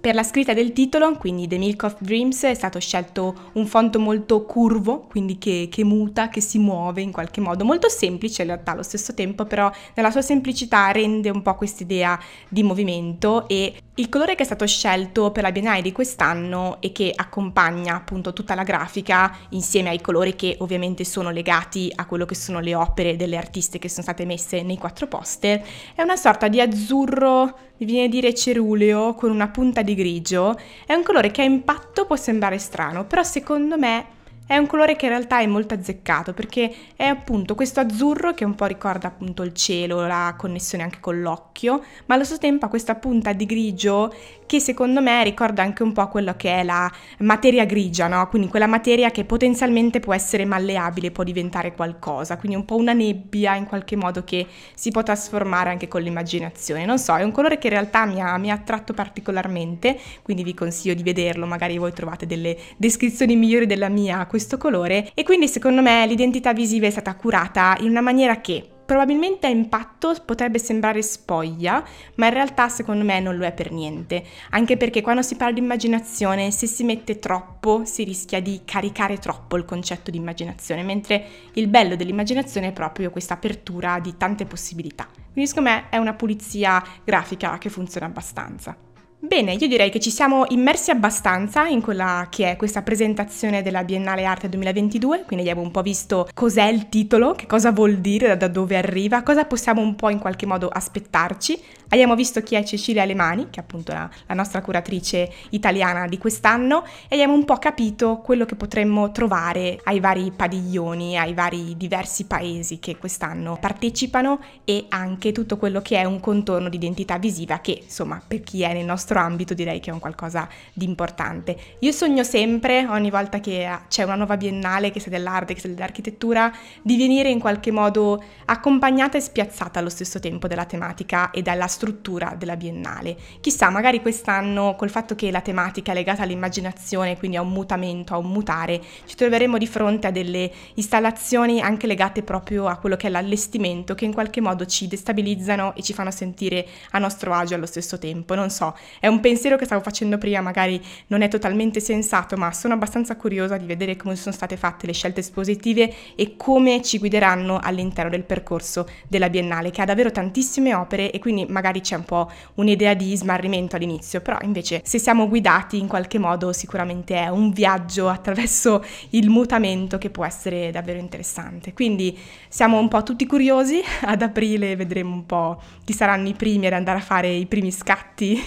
Per 0.07 0.15
la 0.15 0.23
scritta 0.23 0.53
del 0.53 0.71
titolo, 0.71 1.17
quindi 1.17 1.49
The 1.49 1.57
Milk 1.57 1.83
of 1.83 1.97
Dreams, 1.99 2.43
è 2.43 2.53
stato 2.53 2.79
scelto 2.79 3.49
un 3.55 3.67
font 3.67 3.97
molto 3.97 4.45
curvo, 4.45 5.01
quindi 5.01 5.37
che, 5.37 5.67
che, 5.69 5.83
muta, 5.83 6.29
che 6.29 6.39
si 6.39 6.59
muove 6.59 7.01
in 7.01 7.11
qualche 7.11 7.41
modo, 7.41 7.65
molto 7.65 7.89
semplice 7.89 8.43
in 8.43 8.47
realtà 8.47 8.71
allo 8.71 8.83
stesso 8.83 9.13
tempo, 9.13 9.43
però 9.43 9.69
nella 9.95 10.09
sua 10.09 10.21
semplicità 10.21 10.89
rende 10.91 11.29
un 11.29 11.41
po' 11.41 11.55
quest'idea 11.55 12.17
di 12.47 12.63
movimento 12.63 13.49
e 13.49 13.81
il 13.95 14.09
colore 14.09 14.35
che 14.35 14.43
è 14.43 14.45
stato 14.45 14.65
scelto 14.65 15.31
per 15.31 15.43
la 15.43 15.51
Biennale 15.51 15.81
di 15.81 15.91
quest'anno 15.91 16.77
e 16.79 16.91
che 16.91 17.11
accompagna 17.13 17.95
appunto 17.95 18.31
tutta 18.31 18.55
la 18.55 18.63
grafica, 18.63 19.35
insieme 19.49 19.89
ai 19.89 19.99
colori 19.99 20.35
che 20.35 20.55
ovviamente 20.59 21.03
sono 21.03 21.31
legati 21.31 21.91
a 21.93 22.05
quello 22.05 22.25
che 22.25 22.35
sono 22.35 22.59
le 22.59 22.75
opere 22.75 23.17
delle 23.17 23.35
artiste 23.35 23.79
che 23.79 23.89
sono 23.89 24.03
state 24.03 24.23
messe 24.23 24.61
nei 24.61 24.77
quattro 24.77 25.07
poster, 25.07 25.61
è 25.95 26.01
una 26.01 26.15
sorta 26.15 26.47
di 26.47 26.61
azzurro, 26.61 27.57
mi 27.79 27.85
viene 27.85 28.05
a 28.05 28.09
dire 28.09 28.33
ceruleo, 28.33 29.15
con 29.15 29.31
una 29.31 29.49
punta 29.49 29.81
di 29.81 29.95
grigio. 29.97 30.57
È 30.85 30.93
un 30.93 31.03
colore 31.03 31.31
che 31.31 31.41
a 31.41 31.45
impatto 31.45 32.05
può 32.05 32.15
sembrare 32.15 32.57
strano, 32.57 33.05
però 33.05 33.23
secondo 33.23 33.77
me 33.77 34.05
è 34.47 34.57
un 34.57 34.65
colore 34.65 34.95
che 34.95 35.05
in 35.05 35.11
realtà 35.11 35.39
è 35.39 35.45
molto 35.45 35.73
azzeccato 35.73 36.33
perché 36.33 36.73
è 36.95 37.03
appunto 37.03 37.53
questo 37.53 37.81
azzurro 37.81 38.33
che 38.33 38.45
un 38.45 38.55
po' 38.55 38.65
ricorda 38.65 39.07
appunto 39.07 39.43
il 39.43 39.53
cielo, 39.53 40.07
la 40.07 40.33
connessione 40.37 40.85
anche 40.85 40.99
con 41.01 41.21
l'occhio, 41.21 41.83
ma 42.05 42.15
allo 42.15 42.23
stesso 42.23 42.39
tempo 42.39 42.65
ha 42.65 42.69
questa 42.69 42.95
punta 42.95 43.33
di 43.33 43.45
grigio 43.45 44.13
che 44.47 44.61
secondo 44.61 45.01
me 45.01 45.23
ricorda 45.23 45.61
anche 45.61 45.83
un 45.83 45.91
po' 45.91 46.07
quello 46.07 46.33
che 46.37 46.61
è 46.61 46.63
la 46.63 46.89
materia 47.19 47.65
grigia, 47.65 48.07
no? 48.07 48.27
Quindi 48.29 48.47
quella 48.47 48.65
materia 48.65 49.11
che 49.11 49.25
potenzialmente 49.25 49.99
può 49.99 50.13
essere 50.13 50.45
malleabile, 50.45 51.11
può 51.11 51.23
diventare 51.25 51.75
qualcosa, 51.75 52.37
quindi 52.37 52.55
un 52.55 52.63
po' 52.63 52.77
una 52.77 52.93
nebbia 52.93 53.55
in 53.55 53.65
qualche 53.65 53.97
modo 53.97 54.23
che 54.23 54.47
si 54.73 54.89
può 54.91 55.03
trasformare 55.03 55.69
anche 55.69 55.89
con 55.89 56.01
l'immaginazione. 56.01 56.85
Non 56.85 56.97
so, 56.97 57.15
è 57.17 57.23
un 57.23 57.31
colore 57.31 57.57
che 57.57 57.67
in 57.67 57.73
realtà 57.73 58.05
mi 58.05 58.21
ha, 58.21 58.37
mi 58.37 58.49
ha 58.49 58.53
attratto 58.53 58.93
particolarmente, 58.93 59.99
quindi 60.21 60.43
vi 60.43 60.53
consiglio 60.53 60.93
di 60.93 61.03
vederlo, 61.03 61.45
magari 61.45 61.77
voi 61.77 61.91
trovate 61.91 62.25
delle 62.25 62.57
descrizioni 62.77 63.35
migliori 63.35 63.65
della 63.65 63.89
mia 63.89 64.25
questo 64.37 64.57
colore 64.57 65.09
e 65.15 65.23
quindi 65.23 65.47
secondo 65.47 65.81
me 65.81 66.05
l'identità 66.05 66.53
visiva 66.53 66.85
è 66.85 66.91
stata 66.91 67.15
curata 67.15 67.75
in 67.79 67.89
una 67.89 68.01
maniera 68.01 68.39
che 68.39 68.69
probabilmente 68.85 69.47
a 69.47 69.49
impatto 69.49 70.15
potrebbe 70.23 70.59
sembrare 70.59 71.01
spoglia, 71.01 71.83
ma 72.15 72.27
in 72.27 72.33
realtà 72.33 72.69
secondo 72.69 73.03
me 73.03 73.19
non 73.19 73.35
lo 73.35 73.45
è 73.45 73.51
per 73.51 73.71
niente, 73.71 74.23
anche 74.51 74.77
perché 74.77 75.01
quando 75.01 75.23
si 75.23 75.35
parla 75.35 75.55
di 75.55 75.59
immaginazione, 75.59 76.51
se 76.51 76.67
si 76.67 76.85
mette 76.85 77.19
troppo, 77.19 77.83
si 77.83 78.03
rischia 78.03 78.39
di 78.39 78.61
caricare 78.63 79.17
troppo 79.17 79.57
il 79.57 79.65
concetto 79.65 80.09
di 80.09 80.17
immaginazione, 80.17 80.83
mentre 80.83 81.25
il 81.53 81.67
bello 81.67 81.97
dell'immaginazione 81.97 82.67
è 82.67 82.71
proprio 82.71 83.09
questa 83.09 83.33
apertura 83.33 83.99
di 83.99 84.15
tante 84.15 84.45
possibilità. 84.45 85.05
Quindi 85.33 85.47
secondo 85.49 85.69
me 85.69 85.89
è 85.89 85.97
una 85.97 86.13
pulizia 86.13 86.81
grafica 87.03 87.57
che 87.57 87.69
funziona 87.69 88.05
abbastanza. 88.05 88.77
Bene, 89.19 89.53
io 89.53 89.67
direi 89.67 89.89
che 89.89 89.99
ci 89.99 90.11
siamo 90.11 90.45
immersi 90.49 90.91
abbastanza 90.91 91.65
in 91.65 91.81
quella 91.81 92.27
che 92.29 92.51
è 92.51 92.55
questa 92.55 92.83
presentazione 92.83 93.63
della 93.63 93.83
Biennale 93.83 94.25
Arte 94.25 94.47
2022, 94.47 95.23
quindi 95.25 95.49
abbiamo 95.49 95.65
un 95.65 95.71
po' 95.71 95.81
visto 95.81 96.29
cos'è 96.35 96.65
il 96.65 96.87
titolo, 96.87 97.33
che 97.33 97.47
cosa 97.47 97.71
vuol 97.71 97.95
dire, 97.97 98.37
da 98.37 98.47
dove 98.47 98.77
arriva, 98.77 99.23
cosa 99.23 99.45
possiamo 99.45 99.81
un 99.81 99.95
po' 99.95 100.09
in 100.09 100.19
qualche 100.19 100.45
modo 100.45 100.69
aspettarci. 100.69 101.59
Abbiamo 101.89 102.15
visto 102.15 102.41
chi 102.41 102.55
è 102.55 102.63
Cecilia 102.63 103.01
Alemani, 103.01 103.49
che 103.49 103.59
è 103.59 103.63
appunto 103.63 103.91
la, 103.91 104.07
la 104.27 104.33
nostra 104.35 104.61
curatrice 104.61 105.31
italiana 105.49 106.05
di 106.05 106.19
quest'anno, 106.19 106.83
e 107.07 107.15
abbiamo 107.15 107.33
un 107.33 107.43
po' 107.43 107.57
capito 107.57 108.17
quello 108.17 108.45
che 108.45 108.55
potremmo 108.55 109.11
trovare 109.11 109.79
ai 109.85 109.99
vari 109.99 110.31
padiglioni, 110.35 111.17
ai 111.17 111.33
vari 111.33 111.75
diversi 111.75 112.25
paesi 112.25 112.77
che 112.77 112.97
quest'anno 112.97 113.57
partecipano 113.59 114.39
e 114.63 114.85
anche 114.89 115.31
tutto 115.31 115.57
quello 115.57 115.81
che 115.81 115.97
è 115.97 116.03
un 116.03 116.19
contorno 116.19 116.69
di 116.69 116.75
identità 116.75 117.17
visiva 117.17 117.59
che, 117.59 117.79
insomma, 117.81 118.21
per 118.25 118.41
chi 118.41 118.61
è 118.61 118.73
nel 118.73 118.85
nostro 118.85 119.06
nostro 119.07 119.19
ambito 119.19 119.53
direi 119.53 119.79
che 119.79 119.89
è 119.89 119.93
un 119.93 119.99
qualcosa 119.99 120.49
di 120.73 120.83
importante. 120.83 121.55
Io 121.79 121.93
sogno 121.93 122.23
sempre, 122.23 122.85
ogni 122.87 123.09
volta 123.09 123.39
che 123.39 123.69
c'è 123.87 124.03
una 124.03 124.15
nuova 124.15 124.35
biennale, 124.35 124.91
che 124.91 124.99
sia 124.99 125.09
dell'arte, 125.09 125.53
che 125.53 125.61
sia 125.61 125.69
dell'architettura, 125.69 126.51
di 126.81 126.97
venire 126.97 127.29
in 127.29 127.39
qualche 127.39 127.71
modo 127.71 128.21
accompagnata 128.45 129.17
e 129.17 129.21
spiazzata 129.21 129.79
allo 129.79 129.89
stesso 129.89 130.19
tempo 130.19 130.47
dalla 130.47 130.65
tematica 130.65 131.31
e 131.31 131.41
dalla 131.41 131.67
struttura 131.67 132.35
della 132.37 132.57
biennale. 132.57 133.15
Chissà, 133.39 133.69
magari 133.69 134.01
quest'anno 134.01 134.75
col 134.75 134.89
fatto 134.89 135.15
che 135.15 135.31
la 135.31 135.41
tematica 135.41 135.93
è 135.93 135.95
legata 135.95 136.23
all'immaginazione, 136.23 137.17
quindi 137.17 137.37
a 137.37 137.41
un 137.41 137.51
mutamento, 137.51 138.13
a 138.13 138.17
un 138.17 138.27
mutare, 138.27 138.81
ci 139.05 139.15
troveremo 139.15 139.57
di 139.57 139.67
fronte 139.67 140.07
a 140.07 140.11
delle 140.11 140.51
installazioni 140.73 141.61
anche 141.61 141.87
legate 141.87 142.23
proprio 142.23 142.67
a 142.67 142.75
quello 142.75 142.97
che 142.97 143.07
è 143.07 143.09
l'allestimento, 143.09 143.95
che 143.95 144.03
in 144.03 144.13
qualche 144.13 144.41
modo 144.41 144.65
ci 144.65 144.87
destabilizzano 144.87 145.75
e 145.75 145.81
ci 145.81 145.93
fanno 145.93 146.11
sentire 146.11 146.67
a 146.91 146.99
nostro 146.99 147.33
agio 147.33 147.55
allo 147.55 147.65
stesso 147.65 147.97
tempo. 147.97 148.35
Non 148.35 148.49
so, 148.49 148.75
è 148.99 149.07
un 149.07 149.19
pensiero 149.19 149.57
che 149.57 149.65
stavo 149.65 149.81
facendo 149.81 150.17
prima, 150.17 150.41
magari 150.41 150.81
non 151.07 151.21
è 151.21 151.27
totalmente 151.27 151.79
sensato, 151.79 152.35
ma 152.37 152.51
sono 152.51 152.73
abbastanza 152.73 153.15
curiosa 153.15 153.57
di 153.57 153.65
vedere 153.65 153.95
come 153.95 154.15
sono 154.15 154.33
state 154.33 154.57
fatte 154.57 154.85
le 154.85 154.93
scelte 154.93 155.19
espositive 155.19 155.93
e 156.15 156.35
come 156.37 156.81
ci 156.81 156.97
guideranno 156.97 157.59
all'interno 157.61 158.09
del 158.09 158.23
percorso 158.23 158.87
della 159.07 159.29
Biennale, 159.29 159.71
che 159.71 159.81
ha 159.81 159.85
davvero 159.85 160.11
tantissime 160.11 160.73
opere 160.73 161.11
e 161.11 161.19
quindi 161.19 161.45
magari 161.47 161.81
c'è 161.81 161.95
un 161.95 162.05
po' 162.05 162.31
un'idea 162.55 162.93
di 162.93 163.15
smarrimento 163.15 163.75
all'inizio, 163.75 164.21
però 164.21 164.37
invece 164.41 164.81
se 164.83 164.99
siamo 164.99 165.27
guidati 165.27 165.77
in 165.77 165.87
qualche 165.87 166.17
modo 166.17 166.53
sicuramente 166.53 167.15
è 167.15 167.27
un 167.27 167.51
viaggio 167.51 168.09
attraverso 168.09 168.83
il 169.11 169.29
mutamento 169.29 169.97
che 169.97 170.09
può 170.09 170.25
essere 170.25 170.71
davvero 170.71 170.99
interessante. 170.99 171.73
Quindi 171.73 172.17
siamo 172.49 172.79
un 172.79 172.87
po' 172.87 173.03
tutti 173.03 173.25
curiosi, 173.25 173.81
ad 174.01 174.21
aprile 174.21 174.75
vedremo 174.75 175.13
un 175.13 175.25
po' 175.25 175.61
chi 175.83 175.93
saranno 175.93 176.27
i 176.27 176.33
primi 176.33 176.67
ad 176.67 176.73
andare 176.73 176.99
a 176.99 177.01
fare 177.01 177.29
i 177.29 177.45
primi 177.45 177.71
scatti 177.71 178.41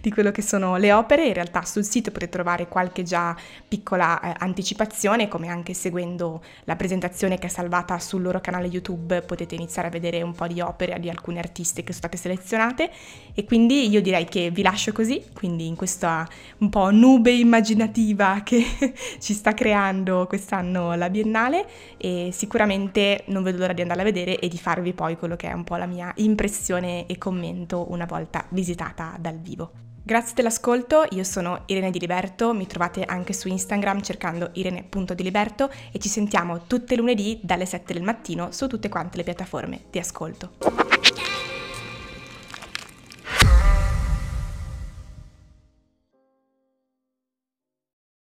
di 0.00 0.10
quello 0.10 0.30
che 0.30 0.42
sono 0.42 0.76
le 0.76 0.92
opere. 0.92 1.26
In 1.26 1.34
realtà 1.34 1.64
sul 1.64 1.84
sito 1.84 2.10
potete 2.10 2.32
trovare 2.32 2.68
qualche 2.68 3.02
già 3.02 3.36
piccola 3.66 4.20
eh, 4.20 4.34
anticipazione, 4.38 5.28
come 5.28 5.48
anche 5.48 5.74
seguendo 5.74 6.42
la 6.64 6.76
presentazione 6.76 7.38
che 7.38 7.46
è 7.46 7.50
salvata 7.50 7.98
sul 7.98 8.22
loro 8.22 8.40
canale 8.40 8.66
YouTube 8.66 9.22
potete 9.22 9.54
iniziare 9.54 9.88
a 9.88 9.90
vedere 9.90 10.22
un 10.22 10.34
po' 10.34 10.46
di 10.46 10.60
opere 10.60 10.98
di 10.98 11.08
alcune 11.08 11.38
artiste 11.38 11.82
che 11.82 11.92
sono 11.92 12.08
state 12.08 12.16
selezionate 12.16 12.90
e 13.34 13.44
quindi 13.44 13.88
io 13.88 14.00
direi 14.00 14.24
che 14.24 14.50
vi 14.50 14.62
lascio 14.62 14.92
così, 14.92 15.22
quindi 15.32 15.66
in 15.66 15.76
questa 15.76 16.26
un 16.58 16.70
po' 16.70 16.90
nube 16.90 17.32
immaginativa 17.32 18.40
che 18.44 18.64
ci 19.18 19.34
sta 19.34 19.54
creando 19.54 20.26
quest'anno 20.26 20.94
la 20.94 21.10
Biennale 21.10 21.66
e 21.96 22.30
sicuramente 22.32 23.24
non 23.26 23.42
vedo 23.42 23.58
l'ora 23.58 23.72
di 23.72 23.82
andarla 23.82 24.02
a 24.02 24.06
vedere 24.06 24.38
e 24.38 24.48
di 24.48 24.58
farvi 24.58 24.92
poi 24.92 25.16
quello 25.16 25.36
che 25.36 25.48
è 25.48 25.52
un 25.52 25.64
po' 25.64 25.76
la 25.76 25.86
mia 25.86 26.12
impressione 26.16 27.06
e 27.06 27.18
commento 27.18 27.90
una 27.90 28.06
volta 28.06 28.44
visitata 28.50 29.16
dal 29.18 29.38
vivo. 29.38 29.81
Grazie 30.04 30.34
dell'ascolto, 30.34 31.06
io 31.10 31.22
sono 31.22 31.62
Irene 31.66 31.92
Di 31.92 32.00
Liberto, 32.00 32.52
mi 32.52 32.66
trovate 32.66 33.04
anche 33.04 33.32
su 33.32 33.46
Instagram 33.46 34.00
cercando 34.00 34.50
irene.diliberto 34.52 35.70
e 35.92 36.00
ci 36.00 36.08
sentiamo 36.08 36.66
tutte 36.66 36.96
lunedì 36.96 37.38
dalle 37.40 37.66
7 37.66 37.92
del 37.92 38.02
mattino 38.02 38.50
su 38.50 38.66
tutte 38.66 38.88
quante 38.88 39.18
le 39.18 39.22
piattaforme 39.22 39.84
di 39.90 40.00
ascolto. 40.00 40.54